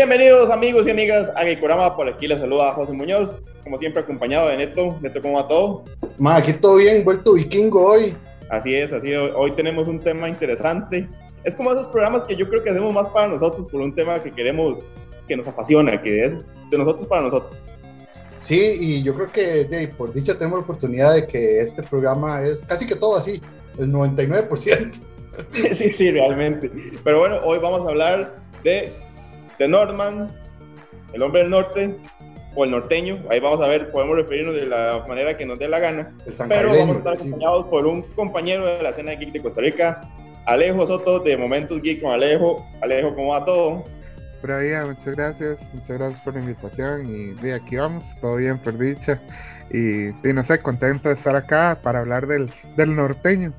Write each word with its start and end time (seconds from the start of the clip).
Bienvenidos 0.00 0.48
amigos 0.48 0.86
y 0.86 0.90
amigas 0.92 1.30
a 1.36 1.42
Gekorama, 1.42 1.94
por 1.94 2.08
aquí 2.08 2.26
les 2.26 2.40
saluda 2.40 2.72
José 2.72 2.94
Muñoz, 2.94 3.42
como 3.62 3.76
siempre 3.76 4.00
acompañado 4.00 4.48
de 4.48 4.56
Neto. 4.56 4.98
Neto, 5.02 5.20
¿cómo 5.20 5.34
va 5.34 5.46
todo? 5.46 5.84
Ma, 6.16 6.36
aquí 6.36 6.54
todo 6.54 6.76
bien, 6.76 7.04
vuelto 7.04 7.34
vikingo 7.34 7.84
hoy. 7.84 8.14
Así 8.48 8.74
es, 8.74 8.94
así 8.94 9.14
hoy, 9.14 9.30
hoy 9.36 9.52
tenemos 9.52 9.88
un 9.88 10.00
tema 10.00 10.26
interesante. 10.26 11.06
Es 11.44 11.54
como 11.54 11.72
esos 11.72 11.88
programas 11.88 12.24
que 12.24 12.34
yo 12.34 12.48
creo 12.48 12.64
que 12.64 12.70
hacemos 12.70 12.94
más 12.94 13.08
para 13.10 13.28
nosotros 13.28 13.66
por 13.70 13.82
un 13.82 13.94
tema 13.94 14.22
que 14.22 14.32
queremos, 14.32 14.80
que 15.28 15.36
nos 15.36 15.46
apasiona, 15.46 16.00
que 16.00 16.24
es 16.24 16.46
de 16.70 16.78
nosotros 16.78 17.06
para 17.06 17.20
nosotros. 17.20 17.54
Sí, 18.38 18.76
y 18.80 19.02
yo 19.02 19.14
creo 19.14 19.30
que 19.30 19.64
de, 19.64 19.88
por 19.88 20.14
dicha 20.14 20.32
tenemos 20.32 20.60
la 20.60 20.64
oportunidad 20.64 21.12
de 21.12 21.26
que 21.26 21.60
este 21.60 21.82
programa 21.82 22.42
es 22.42 22.64
casi 22.64 22.86
que 22.86 22.96
todo 22.96 23.18
así, 23.18 23.38
el 23.78 23.92
99%. 23.92 24.98
sí, 25.74 25.92
sí, 25.92 26.10
realmente. 26.10 26.70
Pero 27.04 27.18
bueno, 27.18 27.40
hoy 27.44 27.58
vamos 27.58 27.86
a 27.86 27.90
hablar 27.90 28.40
de 28.64 28.90
de 29.60 29.68
Norman, 29.68 30.30
el 31.12 31.22
hombre 31.22 31.42
del 31.42 31.50
norte 31.50 31.94
o 32.54 32.64
el 32.64 32.70
norteño. 32.70 33.22
Ahí 33.30 33.40
vamos 33.40 33.60
a 33.60 33.68
ver, 33.68 33.90
podemos 33.90 34.16
referirnos 34.16 34.54
de 34.54 34.64
la 34.64 35.04
manera 35.06 35.36
que 35.36 35.44
nos 35.44 35.58
dé 35.58 35.68
la 35.68 35.78
gana. 35.78 36.12
Pero 36.48 36.70
vamos 36.70 36.96
a 36.96 36.98
estar 36.98 37.12
acompañados 37.12 37.66
por 37.66 37.86
un 37.86 38.02
compañero 38.14 38.66
de 38.66 38.82
la 38.82 38.88
escena 38.88 39.12
geek 39.12 39.32
de 39.32 39.40
Costa 39.40 39.60
Rica, 39.60 40.00
Alejo 40.46 40.86
Soto 40.86 41.20
de 41.20 41.36
Momentos 41.36 41.80
Geek 41.82 42.00
con 42.00 42.10
Alejo. 42.10 42.66
Alejo, 42.80 43.14
¿cómo 43.14 43.32
va 43.32 43.44
todo? 43.44 43.84
Ahí, 44.48 44.72
muchas 44.86 45.14
gracias, 45.14 45.70
muchas 45.74 45.98
gracias 45.98 46.20
por 46.20 46.32
la 46.32 46.40
invitación 46.40 47.14
y 47.14 47.34
de 47.42 47.52
aquí 47.52 47.76
vamos, 47.76 48.16
todo 48.22 48.36
bien 48.36 48.56
por 48.58 48.78
dicha 48.78 49.20
y, 49.70 50.08
y 50.08 50.32
no 50.32 50.42
sé, 50.42 50.58
contento 50.60 51.10
de 51.10 51.14
estar 51.14 51.36
acá 51.36 51.78
para 51.82 51.98
hablar 51.98 52.26
del, 52.26 52.50
del 52.74 52.96
norteño. 52.96 53.52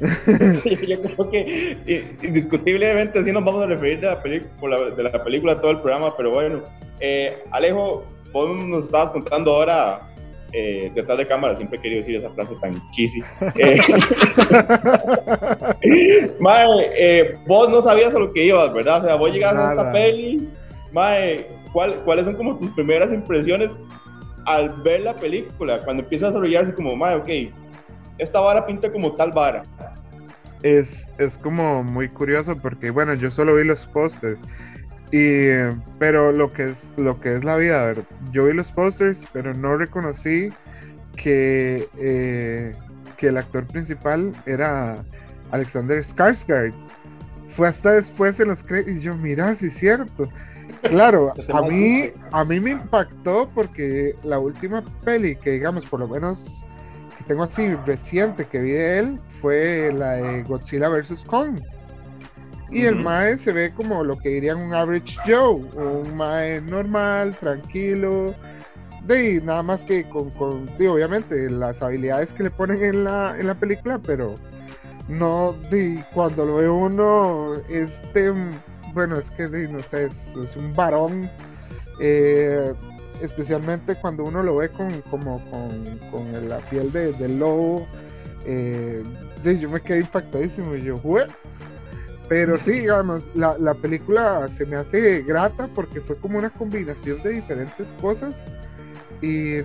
yo 0.88 1.00
creo 1.02 1.30
que 1.30 1.76
indiscutiblemente 2.22 3.18
así 3.18 3.32
nos 3.32 3.44
vamos 3.44 3.64
a 3.64 3.66
referir 3.66 4.00
de 4.00 4.06
la, 4.06 4.22
película, 4.22 4.78
de 4.90 5.02
la 5.02 5.24
película 5.24 5.60
todo 5.60 5.72
el 5.72 5.80
programa, 5.80 6.16
pero 6.16 6.30
bueno, 6.30 6.62
eh, 7.00 7.36
Alejo, 7.50 8.04
vos 8.32 8.60
nos 8.60 8.86
estabas 8.86 9.10
contando 9.10 9.54
ahora 9.54 10.00
eh, 10.52 10.90
detrás 10.94 11.18
de 11.18 11.26
cámara, 11.26 11.56
siempre 11.56 11.78
he 11.78 11.82
querido 11.82 12.00
decir 12.00 12.16
esa 12.16 12.30
frase 12.30 12.54
tan 12.60 12.80
cheesy. 12.92 13.22
Eh, 15.80 16.34
mae, 16.40 17.34
vos 17.46 17.68
no 17.68 17.82
sabías 17.82 18.14
a 18.14 18.18
lo 18.18 18.32
que 18.32 18.44
ibas, 18.44 18.72
¿verdad? 18.72 19.04
O 19.04 19.06
sea, 19.06 19.14
vos 19.16 19.32
llegaste 19.32 19.60
a 19.60 19.70
esta 19.70 19.92
peli, 19.92 20.48
mae, 20.92 21.46
¿cuál, 21.72 21.96
¿cuáles 22.04 22.24
son 22.24 22.34
como 22.34 22.58
tus 22.58 22.70
primeras 22.70 23.12
impresiones 23.12 23.72
al 24.46 24.70
ver 24.82 25.02
la 25.02 25.14
película? 25.14 25.80
Cuando 25.80 26.02
empieza 26.02 26.26
a 26.26 26.28
desarrollarse 26.30 26.74
como, 26.74 26.96
mae, 26.96 27.16
ok, 27.16 27.52
esta 28.18 28.40
vara 28.40 28.66
pinta 28.66 28.90
como 28.90 29.12
tal 29.12 29.32
vara. 29.32 29.62
Es, 30.62 31.06
es 31.18 31.38
como 31.38 31.84
muy 31.84 32.08
curioso 32.08 32.56
porque, 32.56 32.90
bueno, 32.90 33.14
yo 33.14 33.30
solo 33.30 33.54
vi 33.54 33.64
los 33.64 33.86
pósters. 33.86 34.38
Y, 35.10 35.48
pero 35.98 36.32
lo 36.32 36.52
que 36.52 36.70
es 36.70 36.92
lo 36.96 37.18
que 37.20 37.36
es 37.36 37.44
la 37.44 37.56
vida, 37.56 37.82
a 37.82 37.86
ver, 37.86 38.04
yo 38.30 38.44
vi 38.46 38.52
los 38.52 38.70
pósters, 38.70 39.26
pero 39.32 39.54
no 39.54 39.76
reconocí 39.76 40.50
que, 41.16 41.88
eh, 41.98 42.72
que 43.16 43.28
el 43.28 43.38
actor 43.38 43.66
principal 43.66 44.32
era 44.44 44.96
Alexander 45.50 46.00
Skarsgård. 46.00 46.74
Fue 47.48 47.68
hasta 47.68 47.92
después 47.92 48.38
en 48.40 48.48
los 48.48 48.62
créditos 48.62 48.94
y 48.96 49.00
yo, 49.00 49.14
mira, 49.16 49.54
sí 49.54 49.66
es 49.66 49.74
cierto. 49.74 50.28
Claro, 50.82 51.32
a 51.52 51.62
mí, 51.62 52.10
a 52.30 52.44
mí 52.44 52.60
me 52.60 52.70
impactó 52.70 53.50
porque 53.54 54.14
la 54.24 54.38
última 54.38 54.84
peli 55.04 55.36
que 55.36 55.52
digamos 55.52 55.86
por 55.86 56.00
lo 56.00 56.08
menos 56.08 56.64
tengo 57.28 57.44
así 57.44 57.74
reciente 57.86 58.46
que 58.46 58.58
vi 58.58 58.72
de 58.72 58.98
él 58.98 59.20
fue 59.40 59.92
la 59.92 60.12
de 60.12 60.42
Godzilla 60.42 60.88
vs. 60.88 61.24
Kong. 61.24 61.60
Y 62.70 62.84
el 62.84 62.96
Mae 62.96 63.38
se 63.38 63.52
ve 63.52 63.72
como 63.72 64.02
lo 64.02 64.18
que 64.18 64.30
dirían 64.30 64.58
un 64.58 64.74
average 64.74 65.18
Joe, 65.24 65.62
un 65.76 66.16
Mae 66.16 66.60
normal, 66.62 67.34
tranquilo, 67.36 68.34
de 69.04 69.40
nada 69.42 69.62
más 69.62 69.82
que 69.82 70.04
con, 70.04 70.30
con 70.32 70.68
obviamente 70.78 71.48
las 71.48 71.82
habilidades 71.82 72.32
que 72.32 72.42
le 72.42 72.50
ponen 72.50 72.84
en 72.84 73.04
la, 73.04 73.36
en 73.38 73.46
la 73.46 73.54
película, 73.54 73.98
pero 73.98 74.34
no, 75.08 75.54
de, 75.70 76.04
cuando 76.12 76.44
lo 76.44 76.56
ve 76.56 76.68
uno, 76.68 77.54
este, 77.70 78.32
bueno, 78.92 79.16
es 79.16 79.30
que 79.30 79.48
no 79.68 79.80
sé, 79.80 80.06
es, 80.06 80.56
un 80.56 80.74
varón. 80.74 81.30
Eh, 82.00 82.74
especialmente 83.20 83.96
cuando 83.96 84.24
uno 84.24 84.42
lo 84.42 84.56
ve 84.56 84.70
con, 84.70 85.00
como, 85.02 85.42
con, 85.50 86.48
la 86.48 86.58
piel 86.58 86.92
de, 86.92 87.12
del 87.12 87.38
lobo. 87.38 87.86
Eh, 88.44 89.02
yo 89.44 89.70
me 89.70 89.80
quedé 89.80 90.00
impactadísimo 90.00 90.74
y 90.74 90.82
yo, 90.82 90.98
jugué. 90.98 91.26
Pero 92.28 92.58
sí, 92.58 92.72
digamos, 92.80 93.24
la, 93.34 93.56
la, 93.58 93.74
película 93.74 94.48
se 94.48 94.66
me 94.66 94.76
hace 94.76 95.22
grata 95.22 95.68
porque 95.74 96.00
fue 96.00 96.16
como 96.16 96.38
una 96.38 96.50
combinación 96.50 97.22
de 97.22 97.30
diferentes 97.30 97.92
cosas. 98.00 98.44
Y 99.20 99.58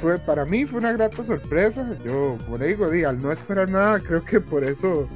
fue, 0.00 0.18
para 0.18 0.44
mí 0.44 0.64
fue 0.64 0.80
una 0.80 0.92
grata 0.92 1.24
sorpresa. 1.24 1.86
Yo, 2.04 2.38
como 2.44 2.58
le 2.58 2.68
digo, 2.68 2.90
di, 2.90 3.04
al 3.04 3.20
no 3.20 3.32
esperar 3.32 3.70
nada, 3.70 4.00
creo 4.00 4.24
que 4.24 4.40
por 4.40 4.64
eso 4.64 5.08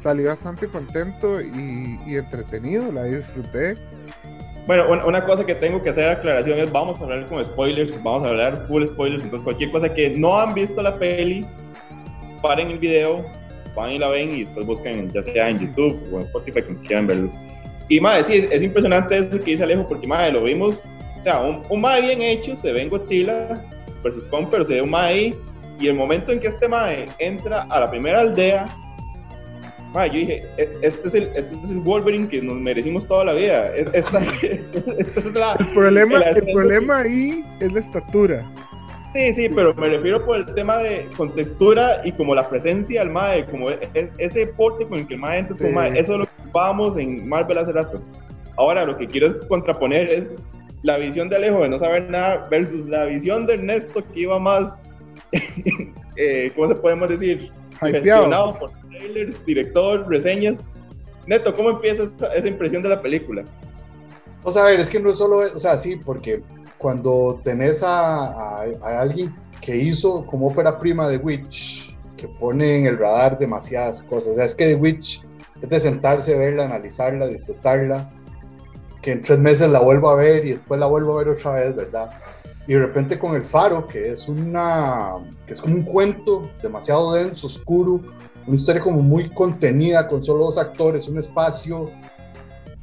salí 0.00 0.24
bastante 0.24 0.66
contento 0.66 1.40
y, 1.40 2.00
y 2.06 2.16
entretenido, 2.16 2.90
la 2.90 3.04
disfruté. 3.04 3.76
Bueno, 4.66 4.86
una, 5.06 5.24
cosa 5.24 5.44
que 5.44 5.56
tengo 5.56 5.82
que 5.82 5.90
hacer 5.90 6.08
aclaración 6.08 6.58
es, 6.58 6.70
vamos 6.70 7.00
a 7.00 7.04
hablar 7.04 7.26
con 7.26 7.44
spoilers, 7.44 8.00
vamos 8.02 8.26
a 8.26 8.30
hablar 8.30 8.64
full 8.68 8.86
spoilers, 8.86 9.24
entonces 9.24 9.44
cualquier 9.44 9.72
cosa 9.72 9.92
que 9.92 10.10
no 10.10 10.38
han 10.38 10.54
visto 10.54 10.80
la 10.80 10.96
peli, 10.96 11.44
paren 12.40 12.70
el 12.70 12.78
video, 12.78 13.24
van 13.74 13.90
y 13.90 13.98
la 13.98 14.08
ven 14.08 14.30
y 14.30 14.44
después 14.44 14.64
buscan 14.64 15.10
ya 15.10 15.22
sea 15.24 15.48
en 15.48 15.58
YouTube 15.58 16.00
o 16.12 16.16
en 16.18 16.26
Spotify, 16.26 16.62
como 16.62 16.78
quieran 16.80 17.08
verlo. 17.08 17.30
Y 17.88 18.00
madre, 18.00 18.24
sí, 18.24 18.48
es, 18.50 18.62
impresionante 18.62 19.18
eso 19.18 19.38
que 19.38 19.50
dice 19.50 19.64
Alejo, 19.64 19.88
porque 19.88 20.06
madre, 20.06 20.32
lo 20.32 20.44
vimos, 20.44 20.82
o 21.18 21.22
sea, 21.24 21.40
un, 21.40 21.62
un 21.68 21.80
madre 21.80 22.02
bien 22.02 22.22
hecho, 22.22 22.56
se 22.56 22.72
ve 22.72 22.82
en 22.82 22.88
Godzilla 22.88 23.60
versus 24.04 24.24
Kong, 24.26 24.46
pero 24.48 24.64
se 24.64 24.74
ve 24.74 24.82
un 24.82 24.90
madre 24.90 25.12
ahí, 25.12 25.34
y 25.80 25.88
el 25.88 25.94
momento 25.94 26.30
en 26.30 26.38
que 26.38 26.46
este 26.46 26.68
madre 26.68 27.06
entra 27.18 27.62
a 27.62 27.80
la 27.80 27.90
primera 27.90 28.20
aldea, 28.20 28.66
yo 29.94 30.12
dije, 30.12 30.44
e, 30.56 30.68
este 30.82 31.08
es, 31.08 31.14
el, 31.14 31.22
este 31.34 31.54
es 31.62 31.70
el 31.70 31.80
Wolverine 31.80 32.28
que 32.28 32.40
nos 32.40 32.56
merecimos 32.56 33.06
toda 33.06 33.24
la 33.26 33.34
vida. 33.34 33.74
Esta, 33.76 34.20
es 34.20 35.34
la, 35.34 35.54
el 35.58 35.66
problema, 35.68 36.20
el, 36.20 36.52
problema 36.52 36.98
ahí 37.00 37.44
es 37.60 37.72
la 37.72 37.80
estatura. 37.80 38.44
Sí, 39.12 39.32
sí, 39.34 39.48
pero 39.54 39.74
me 39.74 39.90
refiero 39.90 40.24
por 40.24 40.38
el 40.38 40.54
tema 40.54 40.78
de 40.78 41.06
contextura 41.16 42.00
y 42.02 42.12
como 42.12 42.34
la 42.34 42.48
presencia 42.48 43.00
del 43.00 43.10
MAE, 43.10 43.44
como 43.44 43.68
es, 43.68 43.78
ese 44.16 44.46
porte 44.46 44.86
con 44.86 45.00
el 45.00 45.06
que 45.06 45.14
el 45.14 45.20
MAE 45.20 45.40
entra, 45.40 45.56
sí. 45.56 45.66
eso 45.98 46.12
es 46.14 46.18
lo 46.20 46.24
que 46.24 46.42
ocupábamos 46.42 46.96
en 46.96 47.28
Marvel 47.28 47.58
hace 47.58 47.72
rato. 47.72 48.00
Ahora, 48.56 48.84
lo 48.84 48.96
que 48.96 49.06
quiero 49.06 49.46
contraponer 49.48 50.10
es 50.10 50.34
la 50.82 50.96
visión 50.96 51.28
de 51.28 51.36
Alejo 51.36 51.62
de 51.62 51.68
no 51.68 51.78
saber 51.78 52.10
nada 52.10 52.46
versus 52.50 52.88
la 52.88 53.04
visión 53.04 53.46
de 53.46 53.54
Ernesto 53.54 54.02
que 54.12 54.20
iba 54.20 54.38
más, 54.38 54.82
eh, 56.16 56.50
¿cómo 56.56 56.68
se 56.68 56.74
podemos 56.76 57.08
decir? 57.08 57.50
Gestionado 57.80 58.58
por 58.58 58.81
trailers, 58.92 59.44
director, 59.44 60.08
reseñas. 60.08 60.64
Neto, 61.26 61.54
¿cómo 61.54 61.70
empieza 61.70 62.10
esa, 62.34 62.48
impresión 62.48 62.82
de 62.82 62.88
la 62.88 63.00
película? 63.00 63.44
O 64.42 64.50
sea, 64.50 64.64
a 64.64 64.66
ver, 64.66 64.80
es 64.80 64.88
que 64.88 64.98
no 64.98 65.10
es 65.10 65.18
solo, 65.18 65.38
o 65.38 65.46
sea, 65.46 65.78
sí, 65.78 65.96
porque 65.96 66.42
cuando 66.78 67.40
tenés 67.44 67.82
a, 67.82 68.60
a, 68.62 69.00
alguien 69.00 69.32
que 69.60 69.76
hizo 69.76 70.26
como 70.26 70.48
ópera 70.48 70.78
prima 70.78 71.08
de 71.08 71.16
Witch, 71.18 71.96
que 72.16 72.26
pone 72.26 72.78
en 72.78 72.86
el 72.86 72.98
radar 72.98 73.38
demasiadas 73.38 74.02
cosas, 74.02 74.32
o 74.32 74.34
sea, 74.34 74.44
es 74.44 74.54
que 74.54 74.66
The 74.66 74.74
Witch 74.74 75.22
es 75.62 75.68
de 75.68 75.80
sentarse, 75.80 76.36
verla, 76.36 76.64
analizarla, 76.64 77.28
disfrutarla, 77.28 78.10
que 79.00 79.12
en 79.12 79.22
tres 79.22 79.38
meses 79.38 79.70
la 79.70 79.78
vuelvo 79.78 80.08
a 80.08 80.16
ver 80.16 80.44
y 80.44 80.50
después 80.50 80.80
la 80.80 80.86
vuelvo 80.86 81.14
a 81.14 81.18
ver 81.18 81.28
otra 81.28 81.52
vez, 81.52 81.74
¿verdad? 81.74 82.10
Y 82.66 82.74
de 82.74 82.78
repente 82.78 83.18
con 83.18 83.34
El 83.34 83.42
Faro, 83.42 83.86
que 83.86 84.10
es 84.10 84.28
una, 84.28 85.14
que 85.46 85.52
es 85.52 85.60
como 85.60 85.74
un 85.74 85.82
cuento 85.82 86.48
demasiado 86.62 87.12
denso, 87.12 87.48
oscuro, 87.48 88.00
una 88.46 88.54
historia 88.54 88.80
como 88.80 89.02
muy 89.02 89.28
contenida, 89.30 90.06
con 90.06 90.22
solo 90.22 90.44
dos 90.44 90.58
actores, 90.58 91.08
un 91.08 91.18
espacio, 91.18 91.90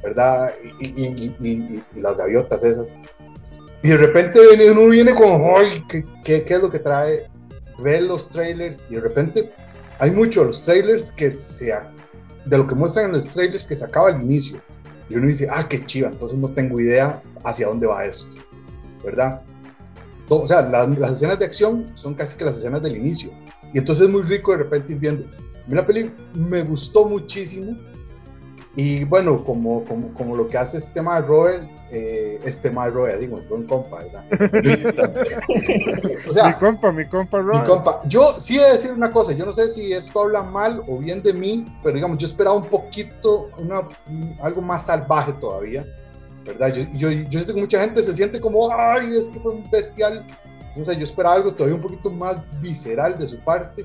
¿verdad? 0.02 0.52
Y, 0.80 1.82
las 1.96 2.16
gaviotas 2.16 2.62
esas. 2.64 2.96
Y 3.82 3.88
de 3.88 3.96
repente 3.96 4.38
uno 4.70 4.88
viene 4.88 5.14
como, 5.14 5.56
¡ay! 5.56 5.82
¿qué, 5.88 6.04
qué, 6.44 6.44
es 6.46 6.60
lo 6.60 6.70
que 6.70 6.78
trae? 6.78 7.24
Ver 7.78 8.02
los 8.02 8.28
trailers 8.28 8.84
y 8.90 8.96
de 8.96 9.00
repente 9.00 9.50
hay 9.98 10.10
muchos 10.10 10.46
los 10.46 10.62
trailers 10.62 11.10
que 11.10 11.30
se, 11.30 11.72
de 12.44 12.58
lo 12.58 12.66
que 12.66 12.74
muestran 12.74 13.06
en 13.06 13.12
los 13.12 13.28
trailers 13.28 13.66
que 13.66 13.76
se 13.76 13.84
acaba 13.84 14.10
el 14.10 14.22
inicio. 14.22 14.58
Y 15.08 15.16
uno 15.16 15.26
dice, 15.26 15.48
ah, 15.50 15.66
qué 15.68 15.84
chiva, 15.86 16.08
entonces 16.08 16.38
no 16.38 16.50
tengo 16.50 16.78
idea 16.78 17.22
hacia 17.42 17.66
dónde 17.66 17.86
va 17.86 18.04
esto, 18.04 18.36
¿verdad? 19.02 19.42
O 20.30 20.46
sea, 20.46 20.62
las, 20.62 20.88
las 20.98 21.10
escenas 21.12 21.38
de 21.38 21.44
acción 21.44 21.86
son 21.94 22.14
casi 22.14 22.36
que 22.36 22.44
las 22.44 22.56
escenas 22.56 22.82
del 22.82 22.96
inicio. 22.96 23.30
Y 23.74 23.78
entonces 23.78 24.06
es 24.06 24.10
muy 24.10 24.22
rico 24.22 24.52
de 24.52 24.58
repente 24.58 24.92
ir 24.92 24.98
viendo, 24.98 25.26
la 25.68 25.86
peli 25.86 26.10
me 26.34 26.62
gustó 26.62 27.06
muchísimo. 27.06 27.76
Y 28.76 29.04
bueno, 29.04 29.44
como, 29.44 29.84
como, 29.84 30.14
como 30.14 30.36
lo 30.36 30.46
que 30.46 30.56
hace 30.56 30.78
este 30.78 30.94
tema 30.94 31.20
de 31.20 31.26
Robert, 31.26 31.68
eh, 31.90 32.40
este 32.44 32.68
tema 32.68 32.84
de 32.84 32.92
Robert, 32.92 33.18
digo, 33.18 33.38
es 33.38 33.48
buen 33.48 33.64
compa, 33.64 33.98
¿verdad? 33.98 34.24
o 36.28 36.32
sea, 36.32 36.46
mi 36.46 36.52
compa, 36.54 36.92
mi 36.92 37.04
compa 37.04 37.40
Robert. 37.40 37.62
Mi 37.62 37.66
compa. 37.66 38.00
Yo 38.06 38.24
sí 38.26 38.58
he 38.58 38.62
de 38.62 38.72
decir 38.74 38.92
una 38.92 39.10
cosa, 39.10 39.32
yo 39.32 39.44
no 39.44 39.52
sé 39.52 39.68
si 39.70 39.92
esto 39.92 40.20
habla 40.20 40.44
mal 40.44 40.82
o 40.86 40.98
bien 40.98 41.20
de 41.20 41.32
mí, 41.32 41.66
pero 41.82 41.96
digamos, 41.96 42.16
yo 42.18 42.26
esperaba 42.26 42.56
un 42.56 42.66
poquito, 42.66 43.50
una, 43.58 43.82
algo 44.40 44.62
más 44.62 44.86
salvaje 44.86 45.32
todavía. 45.32 45.84
¿Verdad? 46.44 46.74
Yo, 46.74 46.84
yo, 46.94 47.10
yo 47.10 47.30
siento 47.30 47.54
que 47.54 47.60
mucha 47.60 47.80
gente 47.80 48.02
se 48.02 48.14
siente 48.14 48.40
como, 48.40 48.72
ay, 48.72 49.16
es 49.16 49.28
que 49.28 49.40
fue 49.40 49.52
un 49.52 49.70
bestial. 49.70 50.24
O 50.78 50.84
sea, 50.84 50.94
yo 50.94 51.04
esperaba 51.04 51.36
algo 51.36 51.52
todavía 51.52 51.76
un 51.76 51.82
poquito 51.82 52.10
más 52.10 52.36
visceral 52.60 53.18
de 53.18 53.26
su 53.26 53.38
parte 53.40 53.84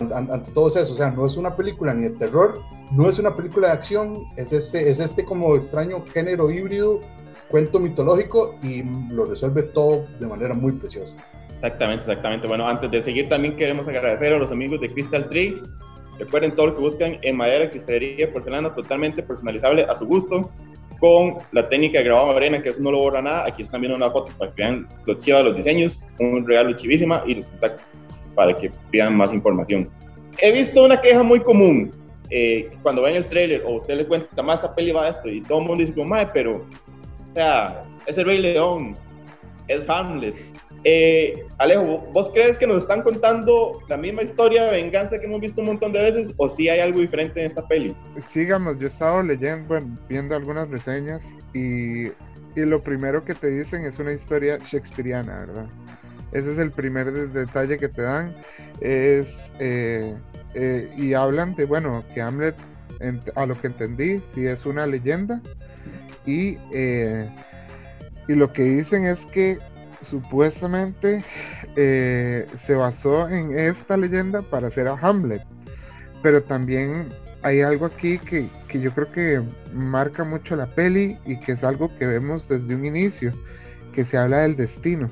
ante 0.00 0.50
todo 0.52 0.68
eso. 0.68 0.92
O 0.92 0.96
sea, 0.96 1.10
no 1.10 1.26
es 1.26 1.36
una 1.36 1.54
película 1.56 1.94
ni 1.94 2.04
de 2.04 2.10
terror, 2.10 2.60
no 2.92 3.08
es 3.08 3.18
una 3.18 3.34
película 3.34 3.68
de 3.68 3.74
acción, 3.74 4.24
es 4.36 4.52
este, 4.52 4.88
es 4.88 5.00
este 5.00 5.24
como 5.24 5.56
extraño 5.56 6.04
género 6.12 6.50
híbrido, 6.50 7.00
cuento 7.48 7.78
mitológico 7.78 8.58
y 8.62 8.82
lo 9.12 9.24
resuelve 9.24 9.62
todo 9.62 10.06
de 10.18 10.26
manera 10.26 10.54
muy 10.54 10.72
preciosa. 10.72 11.16
Exactamente, 11.54 12.04
exactamente. 12.04 12.46
Bueno, 12.46 12.68
antes 12.68 12.90
de 12.90 13.02
seguir 13.02 13.28
también 13.28 13.56
queremos 13.56 13.88
agradecer 13.88 14.32
a 14.34 14.38
los 14.38 14.50
amigos 14.50 14.80
de 14.80 14.92
Crystal 14.92 15.28
Tree. 15.28 15.56
Recuerden 16.18 16.54
todo 16.54 16.68
lo 16.68 16.74
que 16.74 16.80
buscan 16.80 17.18
en 17.22 17.36
madera, 17.36 17.70
cristalería, 17.70 18.32
porcelana, 18.32 18.74
totalmente 18.74 19.22
personalizable 19.22 19.84
a 19.84 19.96
su 19.96 20.06
gusto, 20.06 20.50
con 21.06 21.36
la 21.52 21.68
técnica 21.68 21.98
de 21.98 22.04
grabado 22.04 22.32
arena, 22.32 22.60
que 22.60 22.70
eso 22.70 22.80
no 22.80 22.90
lo 22.90 22.98
borra 22.98 23.22
nada. 23.22 23.46
Aquí 23.46 23.62
están 23.62 23.80
viendo 23.80 23.96
unas 23.96 24.12
fotos 24.12 24.34
para 24.34 24.52
que 24.52 24.62
vean 24.62 24.88
lo 25.04 25.14
chiva 25.14 25.38
de 25.38 25.44
los 25.44 25.56
diseños, 25.56 26.04
un 26.18 26.44
regalo 26.44 26.72
chivísima 26.72 27.22
y 27.26 27.36
los 27.36 27.46
contactos 27.46 27.84
para 28.34 28.56
que 28.58 28.70
pidan 28.90 29.16
más 29.16 29.32
información. 29.32 29.88
He 30.38 30.50
visto 30.50 30.84
una 30.84 31.00
queja 31.00 31.22
muy 31.22 31.40
común 31.40 31.92
eh, 32.30 32.70
cuando 32.82 33.02
ven 33.02 33.14
el 33.14 33.26
trailer 33.26 33.62
o 33.64 33.76
usted 33.76 33.96
le 33.96 34.06
cuenta, 34.06 34.42
más 34.42 34.56
esta 34.56 34.74
peli 34.74 34.90
va 34.90 35.08
esto 35.08 35.28
y 35.28 35.40
todo 35.42 35.60
el 35.60 35.66
mundo 35.66 35.80
dice 35.80 35.94
como, 35.94 36.16
pero, 36.34 36.56
o 36.56 37.34
sea, 37.34 37.84
es 38.06 38.18
el 38.18 38.24
Rey 38.24 38.38
León, 38.38 38.96
es 39.68 39.88
Hamlet. 39.88 40.36
Eh, 40.88 41.44
Alejo, 41.58 41.98
¿vos 42.12 42.30
crees 42.32 42.56
que 42.58 42.64
nos 42.64 42.78
están 42.78 43.02
contando 43.02 43.82
la 43.88 43.96
misma 43.96 44.22
historia 44.22 44.66
de 44.66 44.82
venganza 44.82 45.18
que 45.18 45.26
hemos 45.26 45.40
visto 45.40 45.60
un 45.60 45.66
montón 45.66 45.92
de 45.92 46.00
veces 46.00 46.32
o 46.36 46.48
si 46.48 46.58
sí 46.58 46.68
hay 46.68 46.78
algo 46.78 47.00
diferente 47.00 47.40
en 47.40 47.46
esta 47.48 47.66
peli? 47.66 47.92
Sigamos, 48.24 48.78
yo 48.78 48.84
he 48.84 48.88
estado 48.88 49.20
leyendo, 49.20 49.66
bueno, 49.66 49.98
viendo 50.08 50.36
algunas 50.36 50.70
reseñas 50.70 51.26
y, 51.52 52.06
y 52.06 52.12
lo 52.54 52.84
primero 52.84 53.24
que 53.24 53.34
te 53.34 53.48
dicen 53.48 53.84
es 53.84 53.98
una 53.98 54.12
historia 54.12 54.58
shakespeariana, 54.58 55.40
¿verdad? 55.40 55.66
Ese 56.30 56.52
es 56.52 56.58
el 56.58 56.70
primer 56.70 57.10
detalle 57.32 57.78
que 57.78 57.88
te 57.88 58.02
dan. 58.02 58.32
Es, 58.80 59.50
eh, 59.58 60.14
eh, 60.54 60.88
y 60.96 61.14
hablan 61.14 61.56
de, 61.56 61.64
bueno, 61.64 62.04
que 62.14 62.20
Hamlet, 62.20 62.54
a 63.34 63.44
lo 63.44 63.60
que 63.60 63.66
entendí, 63.66 64.22
sí 64.36 64.46
es 64.46 64.64
una 64.64 64.86
leyenda. 64.86 65.40
Y, 66.26 66.58
eh, 66.72 67.28
y 68.28 68.34
lo 68.34 68.52
que 68.52 68.62
dicen 68.62 69.04
es 69.04 69.26
que 69.26 69.58
supuestamente 70.02 71.24
se 71.74 72.74
basó 72.74 73.28
en 73.28 73.58
esta 73.58 73.96
leyenda 73.96 74.42
para 74.42 74.68
hacer 74.68 74.88
a 74.88 74.98
Hamlet. 75.00 75.42
Pero 76.22 76.42
también 76.42 77.08
hay 77.42 77.60
algo 77.60 77.86
aquí 77.86 78.18
que, 78.18 78.48
que, 78.68 78.80
yo 78.80 78.90
creo 78.92 79.12
que 79.12 79.42
marca 79.72 80.24
mucho 80.24 80.56
la 80.56 80.66
peli 80.66 81.18
y 81.26 81.38
que 81.38 81.52
es 81.52 81.64
algo 81.64 81.96
que 81.98 82.06
vemos 82.06 82.48
desde 82.48 82.74
un 82.74 82.84
inicio, 82.84 83.32
que 83.92 84.04
se 84.04 84.16
habla 84.16 84.38
del 84.38 84.56
destino 84.56 85.10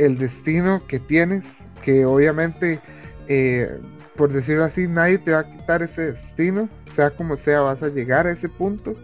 el 0.00 0.16
destino 0.16 0.82
que 0.86 0.98
tienes, 0.98 1.44
que 1.82 2.04
obviamente, 2.06 2.80
eh, 3.28 3.78
por 4.16 4.32
decirlo 4.32 4.64
así, 4.64 4.88
nadie 4.88 5.18
te 5.18 5.32
va 5.32 5.40
a 5.40 5.44
quitar 5.44 5.82
ese 5.82 6.12
destino, 6.12 6.68
sea 6.94 7.10
como 7.10 7.36
sea, 7.36 7.60
vas 7.60 7.82
a 7.82 7.88
llegar 7.88 8.26
a 8.26 8.32
ese 8.32 8.48
punto, 8.48 8.94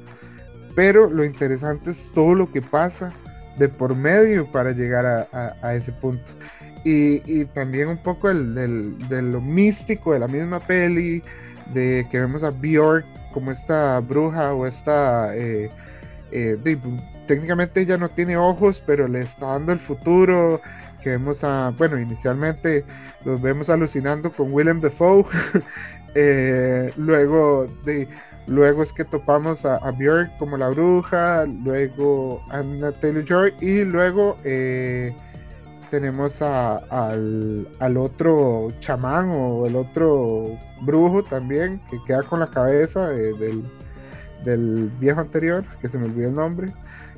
pero 0.75 1.09
lo 1.11 1.25
interesante 1.25 1.91
es 1.91 2.11
todo 2.15 2.35
lo 2.35 2.51
que 2.51 2.63
pasa 2.63 3.13
de 3.57 3.69
por 3.69 3.95
medio 3.95 4.47
para 4.47 4.73
llegar 4.73 5.29
a, 5.33 5.75
ese 5.75 5.93
punto. 5.93 6.33
Y, 6.85 7.45
también 7.47 7.89
un 7.89 7.99
poco 7.99 8.31
el, 8.31 8.55
de 9.09 9.23
lo 9.23 9.41
místico 9.41 10.13
de 10.13 10.21
la 10.21 10.29
misma 10.29 10.61
peli, 10.61 11.23
de 11.75 12.07
que 12.11 12.21
vemos 12.21 12.45
a 12.45 12.51
Bjork 12.51 13.05
como 13.33 13.51
esta 13.51 13.99
bruja 14.01 14.55
o 14.55 14.67
esta... 14.67 15.35
Eh, 15.37 15.71
eh, 16.33 16.59
técnicamente 17.27 17.81
ella 17.81 17.97
no 17.99 18.09
tiene 18.09 18.37
ojos, 18.37 18.83
pero 18.85 19.09
le 19.09 19.21
está 19.21 19.47
dando 19.47 19.73
el 19.73 19.79
futuro, 19.79 20.61
que 21.03 21.11
vemos 21.11 21.45
a, 21.45 21.73
bueno, 21.77 21.99
inicialmente 21.99 22.85
los 23.25 23.41
vemos 23.41 23.69
alucinando 23.69 24.31
con 24.31 24.53
Willem 24.53 24.81
Dafoe, 24.81 25.25
eh, 26.15 26.93
luego 26.97 27.69
de, 27.85 28.09
luego 28.47 28.83
es 28.83 28.93
que 28.93 29.05
topamos 29.05 29.65
a, 29.65 29.91
Björk 29.91 30.37
como 30.39 30.57
la 30.57 30.69
bruja, 30.69 31.45
luego 31.47 32.43
a 32.51 32.59
Anna 32.59 32.93
Taylor 32.93 33.25
Joy 33.25 33.55
y 33.61 33.85
luego 33.85 34.39
eh, 34.45 35.15
tenemos 35.91 36.43
al, 36.43 37.69
al, 37.79 37.97
otro 37.97 38.69
chamán 38.81 39.31
o 39.31 39.67
el 39.67 39.77
otro 39.77 40.57
brujo 40.83 41.23
también 41.23 41.81
que 41.91 41.99
queda 42.07 42.23
con 42.23 42.41
la 42.41 42.49
cabeza 42.49 43.09
del, 43.09 43.65
del 44.45 44.91
viejo 45.01 45.21
anterior, 45.21 45.65
que 45.81 45.89
se 45.89 45.99
me 45.99 46.07
olvidó 46.07 46.29
el 46.29 46.35
nombre. 46.35 46.73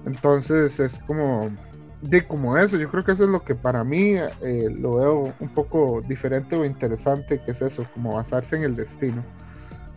Entonces 0.06 0.78
es 0.80 0.98
como 1.00 1.50
de 2.00 2.26
como 2.26 2.56
eso, 2.56 2.76
yo 2.76 2.88
creo 2.90 3.04
que 3.04 3.12
eso 3.12 3.24
es 3.24 3.30
lo 3.30 3.42
que 3.42 3.54
para 3.54 3.82
mí 3.82 4.14
eh, 4.14 4.68
lo 4.70 4.96
veo 4.96 5.34
un 5.40 5.48
poco 5.48 6.00
diferente 6.06 6.56
o 6.56 6.64
interesante, 6.64 7.40
que 7.44 7.50
es 7.50 7.62
eso, 7.62 7.84
como 7.94 8.14
basarse 8.14 8.56
en 8.56 8.62
el 8.62 8.76
destino. 8.76 9.24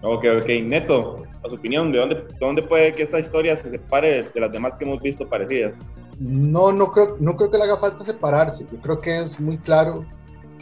Ok, 0.03 0.25
ok. 0.42 0.50
Neto, 0.63 1.24
a 1.44 1.50
su 1.50 1.56
opinión, 1.56 1.92
¿de 1.92 2.25
dónde, 2.39 2.63
puede 2.63 2.92
que 2.94 3.03
esta 3.03 3.19
historia 3.19 3.56
se 3.57 3.69
separe 3.69 4.24
de 4.24 4.39
las 4.39 4.51
demás 4.51 4.75
que 4.75 4.86
hemos 4.86 5.01
visto 5.01 5.27
parecidas? 5.27 5.74
No, 6.19 6.71
no 6.71 6.92
creo, 6.92 7.18
no 7.19 7.36
creo 7.36 7.50
que 7.50 7.57
le 7.57 7.63
haga 7.63 7.77
falta 7.77 8.03
separarse. 8.03 8.65
Yo 8.71 8.80
creo 8.80 9.00
que 9.00 9.19
es 9.19 9.39
muy 9.39 9.57
claro 9.57 10.06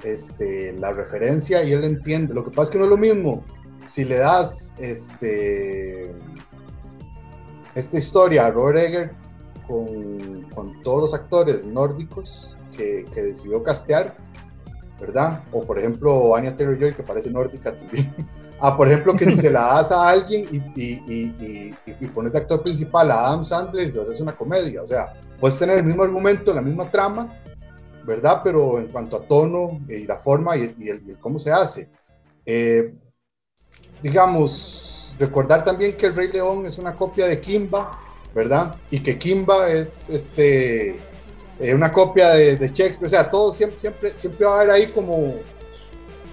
este, 0.04 0.74
la 0.74 0.92
referencia 0.92 1.64
y 1.64 1.72
él 1.72 1.84
entiende. 1.84 2.34
Lo 2.34 2.44
que 2.44 2.52
pasa 2.52 2.64
es 2.64 2.70
que 2.70 2.78
no 2.78 2.86
es 2.86 2.90
lo 2.90 2.98
mismo 2.98 3.44
si 3.86 4.06
le 4.06 4.18
das 4.18 4.76
este, 4.78 6.14
esta 7.74 7.98
historia 7.98 8.46
a 8.46 8.52
Robert 8.52 8.78
Egger 8.78 9.12
con, 9.68 10.44
con 10.54 10.82
todos 10.82 11.02
los 11.02 11.14
actores 11.14 11.66
nórdicos 11.66 12.56
que, 12.76 13.06
que, 13.14 13.22
decidió 13.24 13.64
castear, 13.64 14.16
¿verdad? 15.00 15.44
O 15.52 15.62
por 15.62 15.80
ejemplo, 15.80 16.36
Anya 16.36 16.56
Taylor-Joy, 16.56 16.94
que 16.94 17.04
parece 17.04 17.32
nórdica 17.32 17.74
también. 17.74 18.14
ah, 18.60 18.76
por 18.76 18.88
ejemplo, 18.88 19.16
que 19.16 19.26
si 19.26 19.38
se 19.38 19.50
la 19.50 19.62
das 19.62 19.92
a 19.92 20.10
alguien 20.10 20.46
y, 20.52 20.58
y, 20.82 21.02
y, 21.08 21.76
y, 21.86 22.06
pones 22.08 22.34
de 22.34 22.40
actor 22.40 22.62
principal 22.62 23.12
a 23.12 23.28
Adam 23.28 23.44
Sandler, 23.44 23.88
entonces 23.88 24.16
es 24.16 24.22
una 24.22 24.34
comedia. 24.34 24.84
O 24.84 24.88
sea, 24.88 25.14
puedes 25.40 25.58
tener 25.58 25.78
el 25.78 25.86
mismo 25.86 26.04
argumento, 26.04 26.54
la 26.54 26.62
misma 26.62 26.90
trama, 26.90 27.30
¿verdad? 28.06 28.42
Pero 28.44 28.80
en 28.80 28.88
cuanto 28.88 29.16
a 29.16 29.22
tono 29.22 29.80
y 29.88 30.06
la 30.06 30.18
forma 30.18 30.58
y, 30.58 30.76
el, 30.88 31.18
cómo 31.20 31.40
se 31.40 31.52
hace. 31.52 31.90
Eh, 32.46 32.94
digamos, 34.02 35.16
recordar 35.20 35.64
también 35.64 35.96
que 35.96 36.08
El 36.08 36.16
Rey 36.16 36.32
León 36.32 36.66
es 36.66 36.78
una 36.78 36.96
copia 36.96 37.28
de 37.28 37.40
Kimba, 37.40 38.00
¿verdad? 38.34 38.76
Y 38.90 39.00
que 39.00 39.18
Kimba 39.18 39.70
es 39.70 40.10
este, 40.10 41.00
eh, 41.60 41.74
una 41.74 41.92
copia 41.92 42.30
de, 42.30 42.56
Shakespeare, 42.58 43.06
o 43.06 43.10
sea, 43.10 43.30
todo 43.30 43.54
siempre, 43.54 43.78
siempre, 43.78 44.12
siempre 44.16 44.46
va 44.46 44.54
a 44.54 44.62
haber 44.62 44.72
ahí 44.72 44.88
como, 44.88 45.34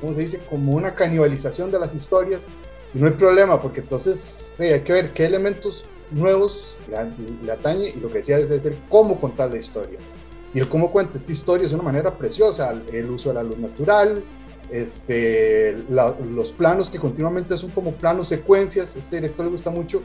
¿cómo 0.00 0.14
se 0.14 0.21
dice? 0.21 0.40
Como 0.49 0.73
una 0.73 0.95
canibalización 0.95 1.71
de 1.71 1.78
las 1.78 1.95
historias, 1.95 2.49
y 2.95 2.99
no 2.99 3.06
hay 3.06 3.12
problema, 3.12 3.61
porque 3.61 3.80
entonces 3.80 4.54
hay 4.59 4.80
que 4.80 4.92
ver 4.92 5.12
qué 5.12 5.26
elementos 5.26 5.85
nuevos 6.11 6.76
le, 6.88 7.50
atañe, 7.52 7.88
y 7.88 8.00
lo 8.00 8.09
que 8.09 8.18
decía 8.18 8.38
es, 8.38 8.50
es 8.50 8.64
el 8.66 8.78
cómo 8.88 9.21
contar 9.21 9.50
la 9.50 9.59
historia. 9.59 9.99
Y 10.54 10.61
el 10.61 10.68
cómo 10.68 10.92
cuenta 10.92 11.18
esta 11.18 11.33
historia 11.33 11.66
es 11.66 11.73
una 11.73 11.83
manera 11.83 12.16
preciosa, 12.16 12.73
el 12.92 13.11
uso 13.11 13.30
de 13.30 13.35
la 13.35 13.42
luz 13.42 13.59
natural, 13.59 14.23
este, 14.71 15.76
los 15.88 16.52
planos 16.52 16.90
que 16.90 16.99
continuamente 16.99 17.56
son 17.56 17.71
como 17.71 17.92
planos 17.92 18.28
secuencias, 18.28 18.97
este 18.97 19.16
director 19.16 19.45
le 19.45 19.50
gusta 19.50 19.71
mucho 19.71 20.02